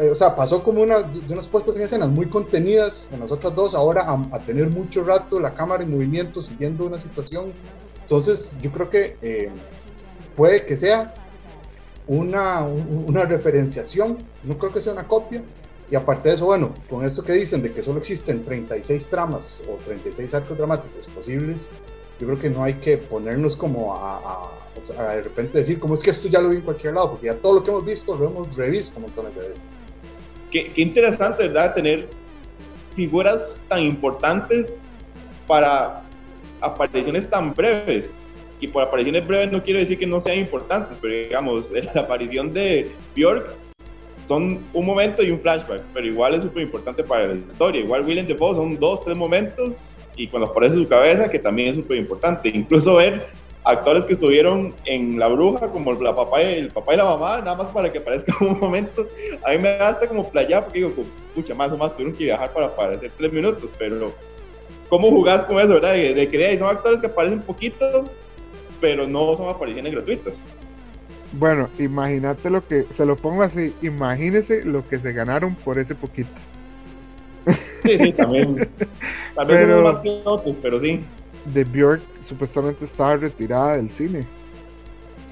eh, 0.00 0.10
o 0.10 0.14
sea, 0.14 0.34
pasó 0.34 0.62
como 0.62 0.82
una, 0.82 1.00
de 1.00 1.32
unas 1.32 1.46
puestas 1.46 1.76
en 1.76 1.82
escenas 1.82 2.10
muy 2.10 2.26
contenidas 2.26 3.08
en 3.12 3.20
las 3.20 3.32
otras 3.32 3.54
dos, 3.54 3.74
ahora 3.74 4.06
a, 4.32 4.38
tener 4.40 4.68
mucho 4.68 5.02
rato 5.02 5.40
la 5.40 5.54
cámara 5.54 5.82
en 5.82 5.90
movimiento 5.90 6.42
siguiendo 6.42 6.84
una 6.84 6.98
situación. 6.98 7.52
Entonces, 8.02 8.56
yo 8.60 8.70
creo 8.70 8.90
que 8.90 9.16
eh, 9.22 9.50
puede 10.36 10.66
que 10.66 10.76
sea 10.76 11.14
una, 12.06 12.64
una 12.64 13.24
referenciación, 13.24 14.18
no 14.42 14.58
creo 14.58 14.72
que 14.72 14.80
sea 14.80 14.92
una 14.92 15.06
copia. 15.06 15.42
Y 15.90 15.96
aparte 15.96 16.28
de 16.28 16.36
eso, 16.36 16.46
bueno, 16.46 16.72
con 16.88 17.04
eso 17.04 17.24
que 17.24 17.32
dicen 17.32 17.62
de 17.62 17.72
que 17.72 17.82
solo 17.82 17.98
existen 17.98 18.44
36 18.44 19.08
tramas 19.08 19.60
o 19.68 19.76
36 19.84 20.32
arcos 20.34 20.56
dramáticos 20.56 21.08
posibles, 21.08 21.68
yo 22.20 22.26
creo 22.26 22.38
que 22.38 22.50
no 22.50 22.62
hay 22.62 22.74
que 22.74 22.98
ponernos 22.98 23.56
como 23.56 23.94
a 23.94 24.50
de 24.86 25.22
repente 25.22 25.58
decir, 25.58 25.78
como 25.78 25.94
es 25.94 26.02
que 26.02 26.10
esto 26.10 26.28
ya 26.28 26.40
lo 26.40 26.50
vi 26.50 26.56
en 26.56 26.62
cualquier 26.62 26.94
lado, 26.94 27.12
porque 27.12 27.26
ya 27.26 27.34
todo 27.34 27.54
lo 27.54 27.64
que 27.64 27.70
hemos 27.70 27.84
visto 27.84 28.16
lo 28.16 28.26
hemos 28.26 28.56
revisto 28.56 29.00
montones 29.00 29.34
de 29.34 29.48
veces. 29.48 29.78
Qué, 30.50 30.72
qué 30.72 30.82
interesante, 30.82 31.46
¿verdad? 31.46 31.74
Tener 31.74 32.08
figuras 32.94 33.60
tan 33.68 33.80
importantes 33.80 34.78
para 35.46 36.02
apariciones 36.60 37.28
tan 37.28 37.54
breves. 37.54 38.10
Y 38.60 38.68
por 38.68 38.82
apariciones 38.82 39.26
breves 39.26 39.52
no 39.52 39.62
quiero 39.62 39.80
decir 39.80 39.98
que 39.98 40.06
no 40.06 40.20
sean 40.20 40.38
importantes, 40.38 40.98
pero 41.00 41.14
digamos, 41.14 41.70
la 41.94 42.02
aparición 42.02 42.52
de 42.52 42.92
Bjork 43.14 43.54
son 44.28 44.60
un 44.72 44.86
momento 44.86 45.22
y 45.22 45.30
un 45.30 45.40
flashback, 45.40 45.82
pero 45.92 46.06
igual 46.06 46.34
es 46.34 46.42
súper 46.42 46.62
importante 46.62 47.02
para 47.02 47.28
la 47.28 47.34
historia. 47.34 47.80
Igual 47.80 48.04
William 48.04 48.26
Defoe 48.26 48.54
son 48.54 48.78
dos, 48.78 49.04
tres 49.04 49.16
momentos 49.16 49.76
y 50.20 50.28
cuando 50.28 50.48
aparece 50.48 50.74
su 50.74 50.86
cabeza, 50.86 51.30
que 51.30 51.38
también 51.38 51.68
es 51.68 51.76
súper 51.76 51.96
importante. 51.96 52.50
Incluso 52.50 52.96
ver 52.96 53.28
actores 53.64 54.04
que 54.04 54.12
estuvieron 54.12 54.74
en 54.84 55.18
La 55.18 55.28
Bruja, 55.28 55.68
como 55.68 55.94
la 55.94 56.14
papá 56.14 56.42
y, 56.42 56.58
el 56.58 56.70
papá 56.70 56.92
y 56.92 56.96
la 56.98 57.04
mamá, 57.04 57.38
nada 57.38 57.56
más 57.56 57.68
para 57.68 57.90
que 57.90 57.98
aparezca 57.98 58.34
un 58.40 58.60
momento. 58.60 59.08
A 59.46 59.52
mí 59.52 59.58
me 59.58 59.70
da 59.78 59.88
hasta 59.88 60.06
como 60.06 60.28
playa, 60.30 60.62
porque 60.62 60.80
digo, 60.80 60.92
pucha, 61.34 61.54
más 61.54 61.72
o 61.72 61.78
más 61.78 61.92
tuvieron 61.92 62.14
que 62.14 62.24
viajar 62.24 62.52
para 62.52 62.66
aparecer 62.66 63.10
tres 63.16 63.32
minutos, 63.32 63.70
pero 63.78 64.12
¿cómo 64.90 65.08
jugás 65.08 65.46
con 65.46 65.58
eso, 65.58 65.72
verdad? 65.72 65.94
De, 65.94 66.28
que 66.28 66.36
de 66.36 66.58
son 66.58 66.68
actores 66.68 67.00
que 67.00 67.06
aparecen 67.06 67.40
poquito, 67.40 68.04
pero 68.78 69.06
no 69.06 69.38
son 69.38 69.48
apariciones 69.48 69.92
gratuitas. 69.92 70.34
Bueno, 71.32 71.70
imagínate 71.78 72.50
lo 72.50 72.66
que, 72.66 72.84
se 72.90 73.06
lo 73.06 73.16
pongo 73.16 73.42
así, 73.42 73.72
imagínese 73.80 74.66
lo 74.66 74.86
que 74.86 75.00
se 75.00 75.14
ganaron 75.14 75.54
por 75.54 75.78
ese 75.78 75.94
poquito. 75.94 76.30
Sí, 77.84 77.98
sí, 77.98 78.12
también. 78.12 78.68
Tal 79.40 79.46
vez 79.46 79.56
pero, 79.64 79.82
más 79.82 79.98
que 80.00 80.20
otros, 80.22 80.54
pero 80.60 80.78
sí. 80.78 81.02
De 81.46 81.64
Björk 81.64 82.02
supuestamente 82.20 82.84
estaba 82.84 83.16
retirada 83.16 83.76
del 83.76 83.88
cine. 83.88 84.26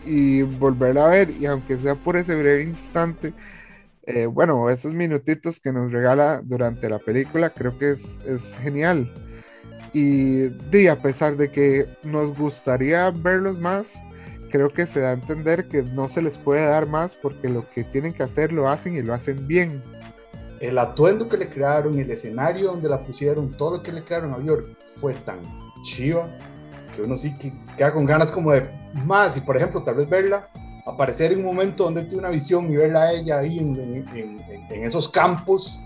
Y 0.06 0.40
volverla 0.40 1.04
a 1.04 1.10
ver, 1.10 1.30
y 1.30 1.44
aunque 1.44 1.76
sea 1.76 1.94
por 1.94 2.16
ese 2.16 2.34
breve 2.34 2.62
instante, 2.62 3.34
eh, 4.06 4.24
bueno, 4.24 4.70
esos 4.70 4.94
minutitos 4.94 5.60
que 5.60 5.72
nos 5.72 5.92
regala 5.92 6.40
durante 6.42 6.88
la 6.88 6.98
película, 6.98 7.50
creo 7.50 7.78
que 7.78 7.90
es, 7.90 8.18
es 8.24 8.56
genial. 8.62 9.12
Y, 9.92 10.48
de, 10.70 10.88
a 10.88 10.96
pesar 10.96 11.36
de 11.36 11.50
que 11.50 11.86
nos 12.02 12.34
gustaría 12.34 13.10
verlos 13.10 13.58
más, 13.58 13.92
creo 14.50 14.70
que 14.70 14.86
se 14.86 15.00
da 15.00 15.10
a 15.10 15.12
entender 15.12 15.68
que 15.68 15.82
no 15.82 16.08
se 16.08 16.22
les 16.22 16.38
puede 16.38 16.64
dar 16.64 16.88
más 16.88 17.14
porque 17.14 17.50
lo 17.50 17.68
que 17.74 17.84
tienen 17.84 18.14
que 18.14 18.22
hacer 18.22 18.54
lo 18.54 18.70
hacen 18.70 18.96
y 18.96 19.02
lo 19.02 19.12
hacen 19.12 19.46
bien. 19.46 19.82
El 20.60 20.78
atuendo 20.78 21.28
que 21.28 21.36
le 21.36 21.48
crearon, 21.48 21.98
el 21.98 22.10
escenario 22.10 22.70
donde 22.70 22.88
la 22.88 22.98
pusieron, 22.98 23.50
todo 23.50 23.76
lo 23.76 23.82
que 23.82 23.92
le 23.92 24.02
crearon 24.02 24.32
a 24.32 24.36
Björk 24.36 24.76
fue 25.00 25.14
tan 25.14 25.38
chiva 25.84 26.28
que 26.94 27.02
uno 27.02 27.16
sí 27.16 27.34
que 27.36 27.52
queda 27.76 27.92
con 27.92 28.04
ganas 28.04 28.30
como 28.30 28.52
de 28.52 28.68
más. 29.06 29.36
Y 29.36 29.40
por 29.40 29.56
ejemplo, 29.56 29.82
tal 29.82 29.96
vez 29.96 30.08
verla 30.08 30.48
aparecer 30.86 31.32
en 31.32 31.40
un 31.40 31.44
momento 31.44 31.84
donde 31.84 32.02
tiene 32.02 32.18
una 32.18 32.30
visión 32.30 32.70
y 32.72 32.76
verla 32.76 33.02
a 33.02 33.12
ella 33.12 33.38
ahí 33.38 33.58
en, 33.58 34.04
en, 34.70 34.84
esos 34.84 35.08
campos 35.08 35.80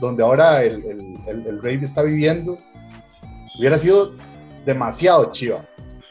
donde 0.00 0.22
ahora 0.22 0.62
el, 0.62 0.84
el, 1.26 1.46
el, 1.46 1.62
rey 1.62 1.78
está 1.82 2.02
viviendo, 2.02 2.54
hubiera 3.58 3.76
sido 3.76 4.12
demasiado 4.64 5.30
chiva 5.32 5.56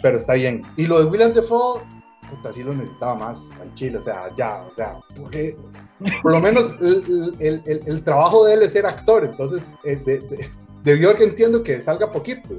pero 0.04 0.18
está 0.18 0.34
bien. 0.34 0.62
Y 0.76 0.86
lo 0.86 1.00
de 1.00 1.06
William 1.06 1.34
Defoe, 1.34 1.82
puta, 2.36 2.54
sí 2.54 2.64
lo 2.64 2.74
necesitaba 2.74 3.16
más 3.16 3.52
al 3.62 3.74
Chile, 3.74 3.98
o 3.98 4.02
sea, 4.02 4.30
ya, 4.36 4.64
o 4.72 4.76
sea, 4.76 5.00
porque 5.18 5.58
por 6.22 6.32
lo 6.32 6.40
menos 6.40 6.80
el, 6.82 7.36
el, 7.40 7.82
el, 7.86 8.04
trabajo 8.04 8.46
de 8.46 8.56
él 8.56 8.64
es 8.64 8.74
ser 8.74 8.86
actor, 8.86 9.26
entonces 9.26 9.76
eh, 9.84 9.96
de, 9.96 10.50
debió 10.84 11.16
que 11.16 11.24
entiendo 11.24 11.64
que 11.64 11.82
salga 11.82 12.12
poquito. 12.12 12.50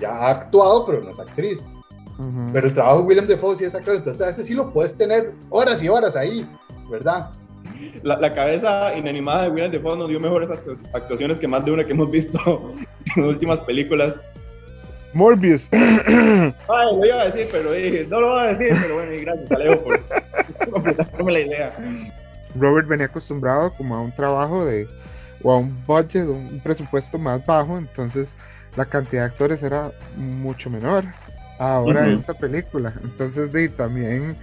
Ya 0.00 0.10
ha 0.10 0.30
actuado, 0.30 0.86
pero 0.86 1.00
no 1.02 1.10
es 1.10 1.18
actriz. 1.18 1.68
Pero 2.52 2.66
el 2.68 2.72
trabajo 2.72 2.98
de 2.98 3.04
William 3.04 3.26
Defoe 3.26 3.56
sí 3.56 3.64
es 3.64 3.74
actor, 3.74 3.96
entonces 3.96 4.22
a 4.24 4.30
ese 4.30 4.44
sí 4.44 4.54
lo 4.54 4.72
puedes 4.72 4.96
tener 4.96 5.32
horas 5.50 5.82
y 5.82 5.88
horas 5.88 6.14
ahí, 6.14 6.46
¿verdad? 6.88 7.32
La, 8.04 8.16
la, 8.16 8.32
cabeza 8.32 8.96
inanimada 8.96 9.44
de 9.44 9.50
William 9.50 9.72
Defoe 9.72 9.96
nos 9.96 10.08
dio 10.08 10.20
mejores 10.20 10.48
actuaciones 10.92 11.38
que 11.38 11.48
más 11.48 11.64
de 11.64 11.72
una 11.72 11.84
que 11.84 11.92
hemos 11.92 12.10
visto 12.10 12.38
en 13.16 13.22
las 13.22 13.30
últimas 13.30 13.60
películas. 13.60 14.14
Morbius. 15.14 15.68
Ay, 15.72 16.56
lo 16.68 17.04
iba 17.04 17.22
a 17.22 17.24
decir, 17.26 17.48
pero 17.50 17.70
no 18.08 18.20
lo 18.20 18.28
voy 18.30 18.40
a 18.40 18.54
decir, 18.54 18.76
pero 18.80 18.94
bueno, 18.94 19.12
y 19.12 19.20
gracias, 19.20 19.52
Alejo, 19.52 19.84
por 19.84 20.70
completarme 20.70 21.32
la 21.32 21.40
idea. 21.40 21.70
Robert 22.54 22.86
venía 22.86 23.06
acostumbrado 23.06 23.72
como 23.74 23.94
a 23.94 24.00
un 24.00 24.12
trabajo 24.12 24.64
de, 24.64 24.86
o 25.42 25.52
a 25.52 25.58
un 25.58 25.82
budget, 25.84 26.26
un 26.26 26.60
presupuesto 26.62 27.18
más 27.18 27.44
bajo, 27.46 27.78
entonces 27.78 28.36
la 28.76 28.84
cantidad 28.84 29.22
de 29.22 29.26
actores 29.28 29.62
era 29.62 29.92
mucho 30.16 30.70
menor. 30.70 31.04
Ahora 31.58 32.08
esta 32.08 32.34
película, 32.34 32.92
entonces 33.04 33.52
de, 33.52 33.68
también 33.68 34.36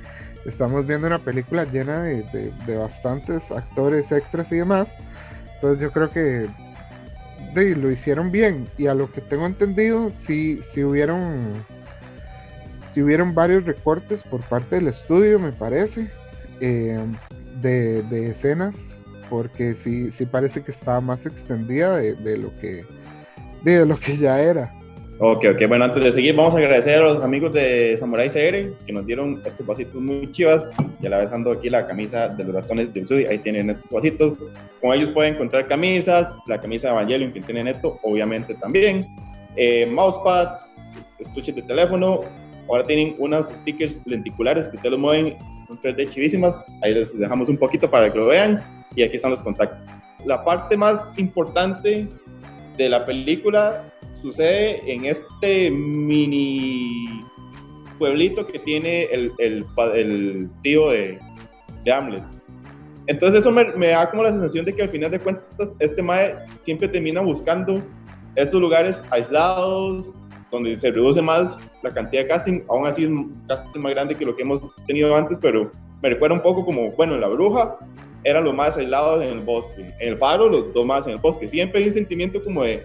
estamos 0.45 0.87
viendo 0.87 1.07
una 1.07 1.19
película 1.19 1.65
llena 1.65 2.03
de, 2.03 2.23
de, 2.31 2.53
de 2.65 2.77
bastantes 2.77 3.51
actores 3.51 4.11
extras 4.11 4.51
y 4.51 4.57
demás. 4.57 4.95
Entonces 5.55 5.81
yo 5.81 5.91
creo 5.91 6.09
que 6.09 6.47
de, 7.53 7.75
lo 7.75 7.91
hicieron 7.91 8.31
bien. 8.31 8.67
Y 8.77 8.87
a 8.87 8.93
lo 8.93 9.11
que 9.11 9.21
tengo 9.21 9.45
entendido, 9.45 10.11
sí, 10.11 10.59
sí 10.63 10.83
hubieron. 10.83 11.51
Si 12.93 13.01
hubieron 13.01 13.35
varios 13.35 13.65
recortes 13.65 14.23
por 14.23 14.41
parte 14.41 14.77
del 14.77 14.87
estudio, 14.87 15.39
me 15.39 15.51
parece. 15.51 16.09
Eh, 16.59 16.99
de, 17.61 18.01
de, 18.03 18.31
escenas. 18.31 19.01
Porque 19.29 19.73
sí, 19.73 20.09
sí 20.11 20.25
parece 20.25 20.63
que 20.63 20.71
estaba 20.71 21.01
más 21.01 21.25
extendida 21.25 21.97
de, 21.97 22.15
de 22.15 22.37
lo 22.37 22.55
que. 22.59 22.85
De 23.63 23.85
lo 23.85 23.99
que 23.99 24.17
ya 24.17 24.41
era. 24.41 24.71
Ok, 25.21 25.43
ok. 25.53 25.67
Bueno, 25.67 25.83
antes 25.83 26.01
de 26.01 26.13
seguir, 26.13 26.33
vamos 26.33 26.55
a 26.55 26.59
agradecer 26.59 26.97
a 26.97 27.01
los 27.01 27.21
amigos 27.21 27.51
de 27.51 27.97
Samurai 27.97 28.29
CR 28.29 28.85
que 28.85 28.93
nos 28.93 29.05
dieron 29.05 29.41
estos 29.45 29.67
vasitos 29.67 29.95
muy 29.95 30.31
chivas. 30.31 30.65
Ya 31.01 31.09
la 31.09 31.17
vez 31.17 31.31
ando 31.33 31.51
aquí 31.51 31.67
la 31.67 31.85
camisa 31.85 32.29
de 32.29 32.41
los 32.45 32.55
ratones 32.55 32.93
de 32.93 33.03
Usui. 33.03 33.25
Ahí 33.25 33.37
tienen 33.39 33.69
estos 33.69 33.91
vasitos. 33.91 34.37
Con 34.79 34.93
ellos 34.93 35.09
pueden 35.09 35.33
encontrar 35.33 35.67
camisas, 35.67 36.33
la 36.47 36.61
camisa 36.61 36.87
de 36.87 36.93
Evangelion 36.93 37.33
que 37.33 37.41
tienen 37.41 37.67
esto, 37.67 37.99
obviamente 38.03 38.53
también. 38.53 39.05
Eh, 39.57 39.85
mousepads, 39.87 40.73
estuches 41.19 41.53
de 41.53 41.63
teléfono. 41.63 42.21
Ahora 42.69 42.85
tienen 42.85 43.15
unos 43.17 43.49
stickers 43.49 43.99
lenticulares 44.05 44.69
que 44.69 44.77
ustedes 44.77 44.91
los 44.91 45.01
mueven. 45.01 45.35
Son 45.67 45.77
3D 45.81 46.11
chivísimas. 46.11 46.63
Ahí 46.81 46.93
les 46.93 47.19
dejamos 47.19 47.49
un 47.49 47.57
poquito 47.57 47.91
para 47.91 48.09
que 48.09 48.17
lo 48.17 48.27
vean. 48.27 48.59
Y 48.95 49.03
aquí 49.03 49.17
están 49.17 49.31
los 49.31 49.41
contactos. 49.41 49.79
La 50.23 50.45
parte 50.45 50.77
más 50.77 51.01
importante 51.17 52.07
de 52.77 52.87
la 52.87 53.03
película 53.03 53.83
sucede 54.21 54.81
en 54.91 55.05
este 55.05 55.71
mini 55.71 57.21
pueblito 57.97 58.47
que 58.47 58.59
tiene 58.59 59.03
el, 59.05 59.31
el, 59.37 59.65
el 59.93 60.49
tío 60.63 60.89
de, 60.89 61.19
de, 61.83 61.91
Hamlet. 61.91 62.23
Entonces 63.07 63.41
eso 63.41 63.51
me, 63.51 63.65
me, 63.75 63.87
da 63.87 64.09
como 64.09 64.23
la 64.23 64.31
sensación 64.31 64.65
de 64.65 64.73
que 64.73 64.83
al 64.83 64.89
final 64.89 65.11
de 65.11 65.19
cuentas 65.19 65.73
este 65.79 66.01
Mae 66.01 66.35
siempre 66.63 66.87
termina 66.87 67.21
buscando 67.21 67.81
esos 68.35 68.61
lugares 68.61 69.01
aislados, 69.09 70.15
donde 70.51 70.77
se 70.77 70.91
reduce 70.91 71.21
más 71.21 71.57
la 71.83 71.91
cantidad 71.91 72.23
de 72.23 72.27
casting, 72.27 72.61
aún 72.69 72.87
así 72.87 73.03
es 73.03 73.09
un 73.09 73.43
casting 73.47 73.81
más 73.81 73.91
grande 73.91 74.15
que 74.15 74.25
lo 74.25 74.35
que 74.35 74.43
hemos 74.43 74.61
tenido 74.85 75.15
antes, 75.15 75.37
pero 75.39 75.71
me 76.01 76.09
recuerda 76.09 76.35
un 76.35 76.41
poco 76.41 76.65
como, 76.65 76.91
bueno, 76.91 77.17
La 77.17 77.27
Bruja 77.27 77.77
eran 78.23 78.43
los 78.43 78.53
más 78.53 78.77
aislados 78.77 79.23
en 79.23 79.39
el 79.39 79.39
bosque, 79.41 79.93
en 79.99 80.09
el 80.09 80.17
faro 80.17 80.49
los 80.49 80.73
dos 80.73 80.85
más 80.85 81.05
en 81.05 81.13
el 81.13 81.19
bosque, 81.19 81.47
siempre 81.47 81.81
hay 81.81 81.87
un 81.87 81.93
sentimiento 81.93 82.41
como 82.41 82.63
de 82.63 82.83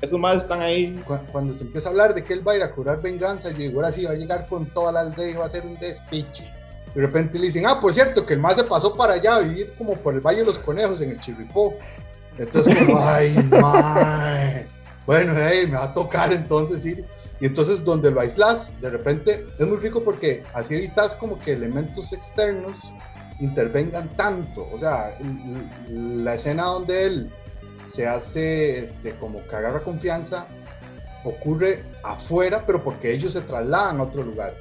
esos 0.00 0.18
más 0.18 0.38
están 0.38 0.60
ahí. 0.60 0.94
Cuando, 1.32 1.52
se 1.52 1.64
empieza 1.64 1.88
a 1.88 1.90
hablar 1.92 2.14
de 2.14 2.22
que 2.22 2.32
él 2.32 2.46
va 2.46 2.52
a 2.52 2.56
ir 2.56 2.62
a 2.62 2.72
curar 2.72 3.00
venganza, 3.02 3.50
yo 3.50 3.58
digo, 3.58 3.80
ahora 3.80 3.92
sí 3.92 4.04
va 4.04 4.12
a 4.12 4.14
llegar 4.14 4.46
con 4.46 4.66
toda 4.66 4.92
la 4.92 5.00
aldea 5.00 5.30
y 5.30 5.34
va 5.34 5.44
a 5.44 5.46
hacer 5.46 5.64
un 5.64 5.74
despiche. 5.76 6.50
De 6.94 7.00
repente 7.00 7.38
le 7.38 7.46
dicen, 7.46 7.66
ah, 7.66 7.80
por 7.80 7.94
cierto, 7.94 8.26
que 8.26 8.34
el 8.34 8.40
más 8.40 8.56
se 8.56 8.64
pasó 8.64 8.94
para 8.94 9.14
allá 9.14 9.36
a 9.36 9.40
vivir 9.40 9.74
como 9.78 9.94
por 9.94 10.14
el 10.14 10.20
Valle 10.20 10.40
de 10.40 10.46
los 10.46 10.58
Conejos 10.58 11.00
en 11.00 11.10
el 11.10 11.20
Chirripó. 11.20 11.74
Entonces, 12.36 12.74
como, 12.74 12.98
ay, 13.06 13.34
mae. 13.50 14.66
Bueno, 15.06 15.32
hey, 15.36 15.66
me 15.66 15.76
va 15.76 15.84
a 15.84 15.94
tocar 15.94 16.32
entonces 16.32 16.84
ir. 16.84 17.04
Y 17.40 17.46
entonces, 17.46 17.84
donde 17.84 18.10
lo 18.10 18.20
aislas, 18.20 18.80
de 18.80 18.90
repente 18.90 19.46
es 19.58 19.66
muy 19.66 19.78
rico 19.78 20.02
porque 20.02 20.42
así 20.52 20.74
evitas 20.74 21.14
como 21.14 21.38
que 21.38 21.52
elementos 21.52 22.12
externos 22.12 22.76
intervengan 23.40 24.08
tanto. 24.16 24.68
O 24.72 24.78
sea, 24.78 25.16
la 25.88 26.34
escena 26.34 26.64
donde 26.64 27.06
él 27.06 27.30
se 27.90 28.06
hace 28.06 28.84
este, 28.84 29.12
como 29.12 29.46
que 29.46 29.56
agarra 29.56 29.82
confianza, 29.82 30.46
ocurre 31.24 31.82
afuera, 32.02 32.64
pero 32.66 32.82
porque 32.82 33.12
ellos 33.12 33.32
se 33.32 33.40
trasladan 33.40 33.98
a 33.98 34.04
otro 34.04 34.22
lugar, 34.22 34.54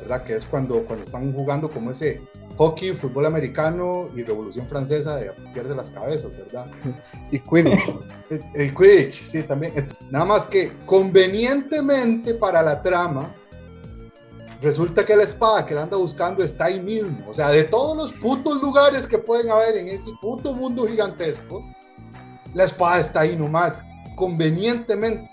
¿verdad? 0.00 0.22
Que 0.22 0.36
es 0.36 0.44
cuando, 0.44 0.84
cuando 0.84 1.04
están 1.04 1.32
jugando 1.32 1.68
como 1.68 1.90
ese 1.90 2.22
hockey, 2.56 2.92
fútbol 2.92 3.26
americano 3.26 4.08
y 4.14 4.22
revolución 4.22 4.66
francesa 4.66 5.16
de 5.16 5.30
pierde 5.52 5.74
las 5.74 5.90
cabezas, 5.90 6.30
¿verdad? 6.30 6.66
y 7.30 7.40
Quidditch. 7.40 7.80
El, 8.54 8.74
Quidditch, 8.74 9.22
sí, 9.22 9.42
también. 9.42 9.86
Nada 10.10 10.24
más 10.24 10.46
que 10.46 10.72
convenientemente 10.86 12.34
para 12.34 12.62
la 12.62 12.80
trama, 12.80 13.30
resulta 14.62 15.04
que 15.04 15.16
la 15.16 15.24
espada 15.24 15.66
que 15.66 15.74
él 15.74 15.80
anda 15.80 15.96
buscando 15.96 16.42
está 16.42 16.66
ahí 16.66 16.80
mismo. 16.80 17.28
O 17.28 17.34
sea, 17.34 17.50
de 17.50 17.64
todos 17.64 17.96
los 17.96 18.12
putos 18.12 18.60
lugares 18.62 19.06
que 19.06 19.18
pueden 19.18 19.50
haber 19.50 19.76
en 19.76 19.88
ese 19.88 20.10
puto 20.20 20.54
mundo 20.54 20.86
gigantesco, 20.86 21.62
la 22.56 22.64
espada 22.64 22.98
está 23.00 23.20
ahí 23.20 23.36
nomás, 23.36 23.84
convenientemente. 24.14 25.30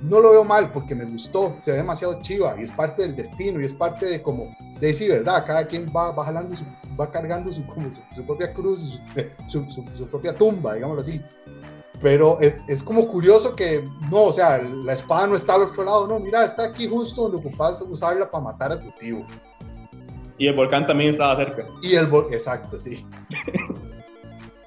No 0.00 0.20
lo 0.20 0.30
veo 0.30 0.42
mal 0.42 0.72
porque 0.72 0.94
me 0.94 1.04
gustó, 1.04 1.54
se 1.60 1.70
ve 1.70 1.76
demasiado 1.76 2.20
chiva 2.22 2.56
y 2.58 2.62
es 2.62 2.72
parte 2.72 3.02
del 3.02 3.14
destino 3.14 3.60
y 3.60 3.66
es 3.66 3.74
parte 3.74 4.06
de 4.06 4.22
como, 4.22 4.56
de 4.80 4.86
decir, 4.86 5.10
¿verdad? 5.12 5.44
Cada 5.46 5.66
quien 5.66 5.86
va, 5.94 6.12
va 6.12 6.24
jalando, 6.24 6.56
su, 6.56 6.64
va 6.98 7.10
cargando 7.10 7.52
su, 7.52 7.64
como 7.66 7.90
su, 8.16 8.22
propia 8.24 8.54
cruz, 8.54 8.98
su, 9.48 9.70
su, 9.70 9.84
propia 10.08 10.32
tumba, 10.32 10.74
digámoslo 10.74 11.02
así. 11.02 11.20
Pero 12.00 12.40
es, 12.40 12.56
es, 12.66 12.82
como 12.82 13.06
curioso 13.06 13.54
que, 13.54 13.84
no, 14.10 14.24
o 14.24 14.32
sea, 14.32 14.60
la 14.62 14.94
espada 14.94 15.26
no 15.26 15.36
está 15.36 15.54
al 15.54 15.62
otro 15.64 15.84
lado, 15.84 16.08
no, 16.08 16.18
mira, 16.18 16.42
está 16.42 16.64
aquí 16.64 16.88
justo 16.88 17.28
donde 17.28 17.36
ocupas 17.36 17.82
usarla 17.82 18.28
para 18.30 18.44
matar 18.44 18.72
a 18.72 18.80
tu 18.80 18.90
tío. 18.92 19.18
Y 20.38 20.48
el 20.48 20.56
volcán 20.56 20.86
también 20.86 21.10
estaba 21.10 21.36
cerca. 21.36 21.66
Y 21.82 21.94
el 21.94 22.06
volcán, 22.06 22.32
exacto, 22.32 22.80
sí. 22.80 23.06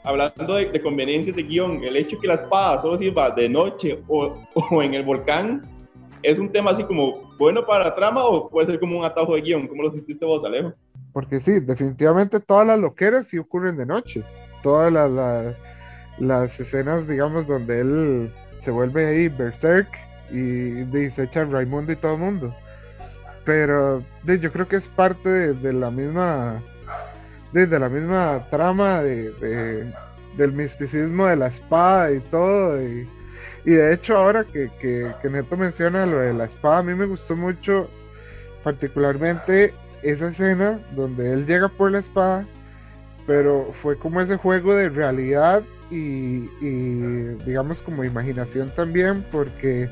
hablando 0.05 0.55
de, 0.55 0.81
conveniencias 0.81 1.35
de 1.35 1.43
guion, 1.43 1.83
el 1.83 1.95
hecho 1.95 2.19
que 2.19 2.27
la 2.27 2.35
espada 2.35 2.81
solo 2.81 2.97
sirva 2.97 3.31
de 3.31 3.50
noche 3.50 4.00
o, 4.07 4.35
o, 4.53 4.81
en 4.81 4.93
el 4.93 5.03
volcán 5.03 5.63
es 6.24 6.39
un 6.39 6.51
tema 6.51 6.71
así 6.71 6.83
como 6.83 7.33
bueno 7.38 7.65
para 7.65 7.85
la 7.85 7.95
trama 7.95 8.25
o 8.25 8.50
puede 8.50 8.67
ser 8.67 8.79
como 8.79 9.00
un 9.00 9.05
atajo 9.05 9.35
de 9.35 9.41
guion? 9.41 9.67
¿Cómo 9.67 9.83
lo 9.83 9.91
sentiste 9.91 10.25
vos, 10.25 10.43
Alejo? 10.43 10.74
Porque 11.13 11.39
sí, 11.39 11.59
definitivamente 11.59 12.39
todas 12.39 12.67
las 12.67 12.79
loqueras 12.79 13.27
sí 13.27 13.38
ocurren 13.38 13.77
de 13.77 13.85
noche. 13.85 14.21
Todas 14.62 14.91
las, 14.91 15.55
las, 16.19 16.59
escenas, 16.59 17.07
digamos, 17.07 17.47
donde 17.47 17.79
él 17.79 18.31
se 18.59 18.71
vuelve 18.71 19.05
ahí 19.05 19.27
berserk 19.29 19.88
y, 20.31 20.81
y 20.81 21.09
se 21.12 21.27
Raimundo 21.27 21.91
y 21.91 21.95
todo 21.95 22.15
el 22.15 22.19
mundo. 22.19 22.53
Pero 23.45 24.03
yo 24.25 24.51
creo 24.51 24.67
que 24.67 24.75
es 24.75 24.88
parte 24.88 25.53
de, 25.53 25.74
la 25.74 25.91
misma 25.91 26.62
de, 27.63 27.79
la 27.79 27.88
misma 27.88 28.45
trama 28.51 29.01
de, 29.01 29.85
del 30.35 30.51
misticismo 30.51 31.25
de 31.27 31.38
la 31.38 31.47
espada 31.47 32.12
y 32.12 32.19
todo. 32.19 32.81
Y, 32.81 33.07
de 33.63 33.93
hecho 33.93 34.17
ahora 34.17 34.43
que, 34.43 34.69
que, 34.79 35.29
Neto 35.29 35.57
menciona 35.57 36.05
lo 36.05 36.19
de 36.19 36.33
la 36.33 36.45
espada, 36.45 36.79
a 36.79 36.83
mí 36.83 36.93
me 36.93 37.05
gustó 37.05 37.35
mucho 37.35 37.89
particularmente 38.63 39.74
esa 40.03 40.29
escena 40.29 40.79
donde 40.95 41.33
él 41.33 41.47
llega 41.47 41.69
por 41.69 41.91
la 41.91 42.00
espada, 42.00 42.45
pero 43.25 43.74
fue 43.81 43.97
como 43.97 44.21
ese 44.21 44.38
juego 44.38 44.75
de 44.75 44.89
realidad 44.89 45.63
y, 45.89 46.50
y 46.62 47.35
digamos 47.45 47.81
como 47.81 48.03
imaginación 48.03 48.69
también, 48.75 49.25
porque 49.31 49.89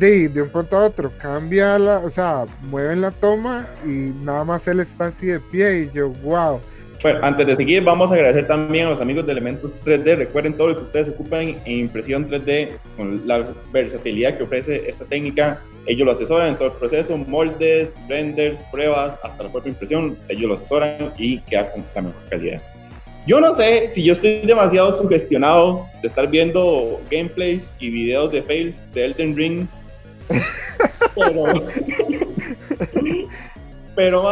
de, 0.00 0.28
de 0.28 0.42
un 0.42 0.48
punto 0.48 0.76
a 0.76 0.84
otro 0.84 1.12
cambia 1.20 1.78
la, 1.78 1.98
o 1.98 2.10
sea, 2.10 2.46
mueven 2.62 3.00
la 3.00 3.10
toma 3.10 3.68
y 3.84 4.12
nada 4.22 4.44
más 4.44 4.66
él 4.66 4.80
está 4.80 5.06
así 5.06 5.26
de 5.26 5.40
pie 5.40 5.82
y 5.82 5.90
yo, 5.92 6.10
wow. 6.10 6.60
Bueno, 7.02 7.20
antes 7.22 7.46
de 7.46 7.54
seguir, 7.54 7.84
vamos 7.84 8.10
a 8.10 8.14
agradecer 8.14 8.48
también 8.48 8.86
a 8.86 8.90
los 8.90 9.00
amigos 9.00 9.24
de 9.24 9.32
Elementos 9.32 9.76
3D. 9.84 10.16
Recuerden 10.16 10.54
todo 10.54 10.68
lo 10.68 10.76
que 10.76 10.82
ustedes 10.82 11.08
ocupan 11.08 11.56
en 11.64 11.78
impresión 11.78 12.28
3D 12.28 12.70
con 12.96 13.26
la 13.26 13.54
versatilidad 13.72 14.36
que 14.36 14.42
ofrece 14.42 14.88
esta 14.88 15.04
técnica. 15.04 15.62
Ellos 15.86 16.06
lo 16.06 16.12
asesoran 16.12 16.48
en 16.48 16.56
todo 16.56 16.68
el 16.68 16.74
proceso, 16.74 17.16
moldes, 17.16 17.96
renders, 18.08 18.58
pruebas, 18.72 19.16
hasta 19.22 19.44
la 19.44 19.52
propia 19.52 19.70
impresión. 19.70 20.18
Ellos 20.28 20.48
lo 20.48 20.56
asesoran 20.56 21.12
y 21.16 21.38
queda 21.40 21.70
con 21.70 21.84
la 21.94 22.02
mejor 22.02 22.22
calidad. 22.28 22.60
Yo 23.26 23.40
no 23.40 23.54
sé 23.54 23.90
si 23.92 24.02
yo 24.02 24.14
estoy 24.14 24.40
demasiado 24.40 24.92
sugestionado 24.92 25.86
de 26.02 26.08
estar 26.08 26.28
viendo 26.28 27.00
gameplays 27.10 27.70
y 27.78 27.90
videos 27.90 28.32
de 28.32 28.42
fails 28.42 28.76
de 28.92 29.04
Elden 29.04 29.36
Ring 29.36 29.68
pero, 33.94 34.22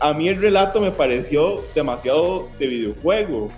a 0.00 0.12
mí 0.12 0.28
el 0.28 0.40
relato 0.40 0.80
me 0.80 0.90
pareció 0.90 1.62
demasiado 1.74 2.48
de 2.58 2.66
videojuego. 2.66 3.48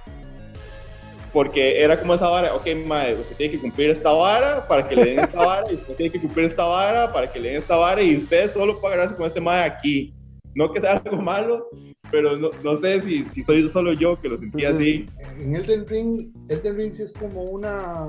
Porque 1.33 1.83
era 1.83 2.00
como 2.00 2.14
esa 2.14 2.28
vara, 2.28 2.54
ok, 2.54 2.66
madre, 2.87 3.16
usted 3.16 3.37
tiene 3.37 3.52
que 3.52 3.61
cumplir 3.61 3.90
esta 3.90 4.12
vara 4.12 4.66
para 4.66 4.88
que 4.88 4.97
le 4.97 5.04
den 5.04 5.21
esta 5.21 5.45
vara, 5.45 5.71
y 5.71 5.75
usted 5.75 5.95
tiene 5.95 6.12
que 6.12 6.21
cumplir 6.21 6.47
esta 6.47 6.64
vara 6.64 7.12
para 7.12 7.26
que 7.26 7.38
le 7.38 7.50
den 7.50 7.59
esta 7.59 7.76
vara, 7.76 8.02
y 8.02 8.16
usted 8.16 8.50
solo 8.50 8.80
pagará 8.80 9.14
con 9.14 9.26
este 9.26 9.40
madre 9.40 9.64
aquí. 9.64 10.14
No 10.54 10.73
que 10.73 10.80
sea 10.80 10.92
algo 10.92 11.21
malo, 11.21 11.68
pero 12.11 12.37
no, 12.37 12.50
no 12.64 12.80
sé 12.80 13.02
si, 13.02 13.25
si, 13.26 13.42
soy 13.42 13.68
solo 13.68 13.92
yo 13.92 14.18
que 14.21 14.28
lo 14.28 14.38
sentía 14.38 14.71
así. 14.71 15.07
En 15.38 15.54
Elden 15.54 15.87
Ring, 15.87 16.33
Elden 16.49 16.76
Ring 16.76 16.92
sí 16.95 17.02
es 17.02 17.12
como 17.12 17.42
una 17.42 18.09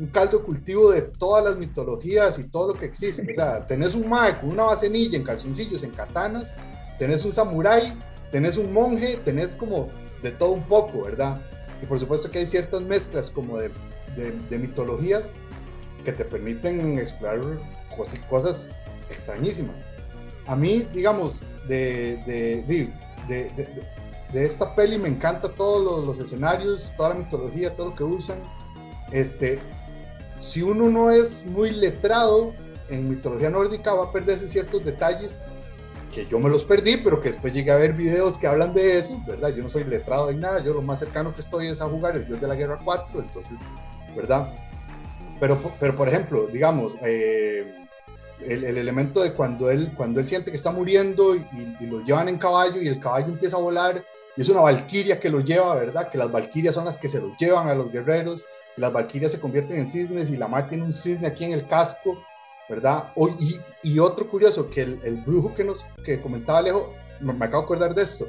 un 0.00 0.06
caldo 0.06 0.42
cultivo 0.42 0.90
de 0.90 1.02
todas 1.02 1.44
las 1.44 1.58
mitologías 1.58 2.38
y 2.38 2.48
todo 2.48 2.72
lo 2.72 2.74
que 2.74 2.86
existe. 2.86 3.30
O 3.30 3.34
sea, 3.34 3.66
tenés 3.66 3.94
un 3.94 4.08
mae 4.08 4.34
con 4.38 4.48
una 4.50 4.64
bacenilla 4.64 5.16
en 5.16 5.22
calzoncillos, 5.24 5.82
en 5.82 5.90
katanas, 5.90 6.56
tenés 7.00 7.24
un 7.24 7.32
samurái, 7.32 7.94
tenés 8.30 8.58
un 8.58 8.74
monje, 8.74 9.18
tenés 9.24 9.56
como 9.56 9.88
de 10.22 10.30
todo 10.30 10.50
un 10.50 10.62
poco, 10.62 11.02
¿verdad? 11.02 11.40
Y 11.82 11.86
por 11.86 11.98
supuesto 11.98 12.30
que 12.30 12.40
hay 12.40 12.46
ciertas 12.46 12.82
mezclas 12.82 13.30
como 13.30 13.56
de, 13.56 13.70
mitologías 14.50 15.36
que 16.04 16.12
te 16.12 16.26
permiten 16.26 16.98
explorar 16.98 17.58
cosas, 18.28 18.82
extrañísimas. 19.08 19.82
A 20.46 20.54
mí, 20.54 20.86
digamos, 20.92 21.46
de, 21.66 22.18
de, 22.26 22.92
de, 24.32 24.44
esta 24.44 24.74
peli 24.74 24.98
me 24.98 25.08
encanta 25.08 25.48
todos 25.48 26.06
los, 26.06 26.18
escenarios, 26.18 26.92
toda 26.98 27.10
la 27.10 27.14
mitología, 27.14 27.74
todo 27.74 27.90
lo 27.90 27.94
que 27.94 28.04
usan. 28.04 28.38
Este, 29.10 29.58
si 30.38 30.60
uno 30.60 30.90
no 30.90 31.10
es 31.10 31.46
muy 31.46 31.70
letrado 31.70 32.52
en 32.90 33.08
mitología 33.08 33.48
nórdica, 33.48 33.94
va 33.94 34.04
a 34.04 34.12
perderse 34.12 34.48
ciertos 34.48 34.84
detalles 34.84 35.38
que 36.14 36.26
yo 36.26 36.38
me 36.38 36.48
los 36.48 36.64
perdí, 36.64 36.96
pero 36.96 37.20
que 37.20 37.30
después 37.30 37.54
llegué 37.54 37.70
a 37.70 37.76
ver 37.76 37.92
videos 37.92 38.36
que 38.36 38.46
hablan 38.46 38.74
de 38.74 38.98
eso, 38.98 39.20
¿verdad? 39.26 39.50
Yo 39.54 39.62
no 39.62 39.68
soy 39.68 39.84
letrado 39.84 40.30
en 40.30 40.40
nada, 40.40 40.62
yo 40.62 40.74
lo 40.74 40.82
más 40.82 40.98
cercano 40.98 41.34
que 41.34 41.40
estoy 41.40 41.68
es 41.68 41.80
a 41.80 41.86
jugar 41.86 42.16
el 42.16 42.26
Dios 42.26 42.40
de 42.40 42.48
la 42.48 42.54
Guerra 42.54 42.80
4, 42.84 43.20
entonces, 43.20 43.60
¿verdad? 44.16 44.52
Pero, 45.38 45.58
pero 45.78 45.96
por 45.96 46.08
ejemplo, 46.08 46.46
digamos, 46.48 46.96
eh, 47.02 47.74
el, 48.46 48.64
elemento 48.64 49.22
de 49.22 49.32
cuando 49.32 49.70
él, 49.70 49.92
cuando 49.96 50.20
él 50.20 50.26
siente 50.26 50.50
que 50.50 50.56
está 50.56 50.70
muriendo 50.70 51.36
y, 51.36 51.46
y, 51.80 51.86
lo 51.86 52.04
llevan 52.04 52.28
en 52.28 52.38
caballo 52.38 52.80
y 52.82 52.88
el 52.88 53.00
caballo 53.00 53.26
empieza 53.26 53.56
a 53.56 53.60
volar, 53.60 54.04
y 54.36 54.40
es 54.40 54.48
una 54.48 54.60
valquiria 54.60 55.20
que 55.20 55.30
lo 55.30 55.40
lleva, 55.40 55.74
¿verdad? 55.74 56.10
Que 56.10 56.18
las 56.18 56.30
valquirias 56.30 56.74
son 56.74 56.84
las 56.84 56.98
que 56.98 57.08
se 57.08 57.20
los 57.20 57.36
llevan 57.36 57.68
a 57.68 57.74
los 57.74 57.92
guerreros, 57.92 58.44
las 58.76 58.92
valquirias 58.92 59.32
se 59.32 59.40
convierten 59.40 59.78
en 59.78 59.86
cisnes 59.86 60.30
y 60.30 60.36
la 60.36 60.48
madre 60.48 60.68
tiene 60.70 60.84
un 60.84 60.94
cisne 60.94 61.26
aquí 61.28 61.44
en 61.44 61.52
el 61.52 61.66
casco, 61.66 62.22
¿verdad? 62.70 63.12
y, 63.40 63.60
y, 63.82 63.98
otro 63.98 64.28
curioso, 64.28 64.70
que 64.70 64.82
el, 64.82 65.00
el, 65.02 65.16
brujo 65.16 65.52
que 65.52 65.64
nos 65.64 65.84
que 66.04 66.22
comentaba 66.22 66.60
Alejo, 66.60 66.94
me, 67.20 67.32
acabo 67.32 67.62
de 67.62 67.64
acordar 67.64 67.94
de 67.96 68.02
esto. 68.02 68.28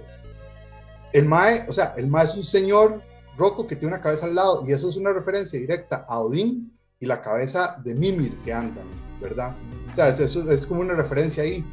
El 1.14 1.26
Mae, 1.26 1.66
o 1.70 1.72
sea, 1.72 1.94
el 1.96 2.08
Mae 2.08 2.24
es 2.24 2.36
un 2.36 2.44
señor 2.44 3.02
roco 3.38 3.68
que 3.68 3.76
tiene 3.76 3.94
una 3.94 4.02
cabeza 4.02 4.26
al 4.26 4.34
lado 4.34 4.64
y 4.68 4.74
eso 4.74 4.90
es 4.90 4.98
una 4.98 5.14
referencia 5.14 5.60
directa 5.60 6.06
a 6.10 6.20
Odín 6.20 6.76
y 7.00 7.06
la 7.06 7.22
cabeza 7.22 7.80
de 7.84 7.94
Mimir 7.94 8.36
que 8.44 8.52
andan, 8.52 8.86
¿verdad? 9.22 9.56
O 9.92 9.96
sea, 9.96 10.10
eso, 10.10 10.52
es 10.52 10.66
como 10.66 10.82
una 10.82 10.96
referencia 10.96 11.44
ahí. 11.44 11.64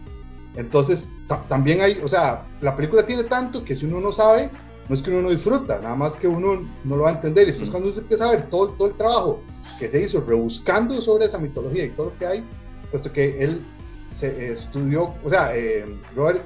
Entonces, 0.55 1.09
también 1.49 1.81
hay, 1.81 2.01
o 2.03 2.09
sea, 2.09 2.47
la 2.61 2.77
película 2.77 3.07
tiene 3.07 3.25
tanto 3.25 3.65
que 3.65 3.75
si 3.75 3.87
uno 3.87 4.01
no 4.01 4.13
sabe, 4.13 4.51
no 4.89 4.95
es 4.95 5.03
que 5.03 5.11
uno 5.11 5.23
no 5.23 5.31
disfruta, 5.31 5.79
nada 5.81 5.95
más 5.95 6.17
que 6.17 6.27
uno 6.27 6.69
no 6.85 6.97
lo 6.97 7.05
va 7.05 7.11
a 7.11 7.15
entender. 7.15 7.45
Y 7.45 7.51
después, 7.53 7.71
cuando 7.71 7.89
uno 7.89 7.99
empieza 7.99 8.27
a 8.27 8.31
ver 8.31 8.49
todo, 8.49 8.71
todo 8.71 8.89
el 8.89 8.95
trabajo 8.95 9.43
que 9.79 9.87
se 9.87 10.03
hizo 10.03 10.21
rebuscando 10.21 11.01
sobre 11.01 11.27
esa 11.27 11.39
mitología 11.39 11.85
y 11.85 11.91
todo 11.91 12.07
lo 12.07 12.19
que 12.19 12.27
hay, 12.27 12.45
puesto 12.91 13.13
que 13.13 13.43
él 13.43 13.65
se 14.09 14.53
estudió, 14.53 15.15
o 15.25 15.29
sea, 15.29 15.55
eh, 15.57 15.85
Robert 16.15 16.43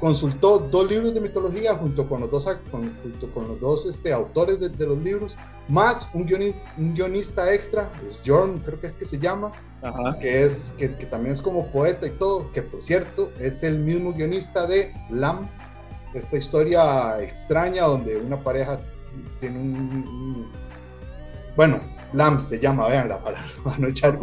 consultó 0.00 0.58
dos 0.58 0.90
libros 0.90 1.14
de 1.14 1.20
mitología 1.20 1.74
junto 1.74 2.08
con 2.08 2.20
los 2.20 2.30
dos, 2.30 2.48
junto 2.70 3.30
con 3.32 3.48
los 3.48 3.60
dos 3.60 3.86
este, 3.86 4.12
autores 4.12 4.60
de, 4.60 4.86
los 4.86 4.98
libros, 4.98 5.36
más 5.68 6.08
un 6.12 6.26
guionista, 6.26 6.72
un 6.76 6.94
guionista 6.94 7.54
extra, 7.54 7.90
es 8.06 8.20
Jorn, 8.24 8.58
creo 8.58 8.80
que 8.80 8.86
es 8.86 8.96
que 8.96 9.04
se 9.04 9.18
llama, 9.18 9.52
que, 10.20 10.44
es, 10.44 10.74
que, 10.76 10.94
que, 10.94 11.06
también 11.06 11.32
es 11.32 11.40
como 11.40 11.68
poeta 11.68 12.06
y 12.06 12.10
todo, 12.10 12.52
que 12.52 12.62
por 12.62 12.82
cierto 12.82 13.30
es 13.38 13.62
el 13.62 13.78
mismo 13.78 14.12
guionista 14.12 14.66
de 14.66 14.92
Lam, 15.10 15.48
esta 16.12 16.36
historia 16.36 17.20
extraña 17.22 17.84
donde 17.84 18.16
una 18.16 18.42
pareja 18.42 18.80
tiene 19.38 19.58
un, 19.58 20.50
bueno, 21.56 21.80
Lamb 22.12 22.40
se 22.40 22.58
llama, 22.58 22.88
vean 22.88 23.08
la 23.08 23.22
palabra, 23.22 23.48
echar 23.88 24.18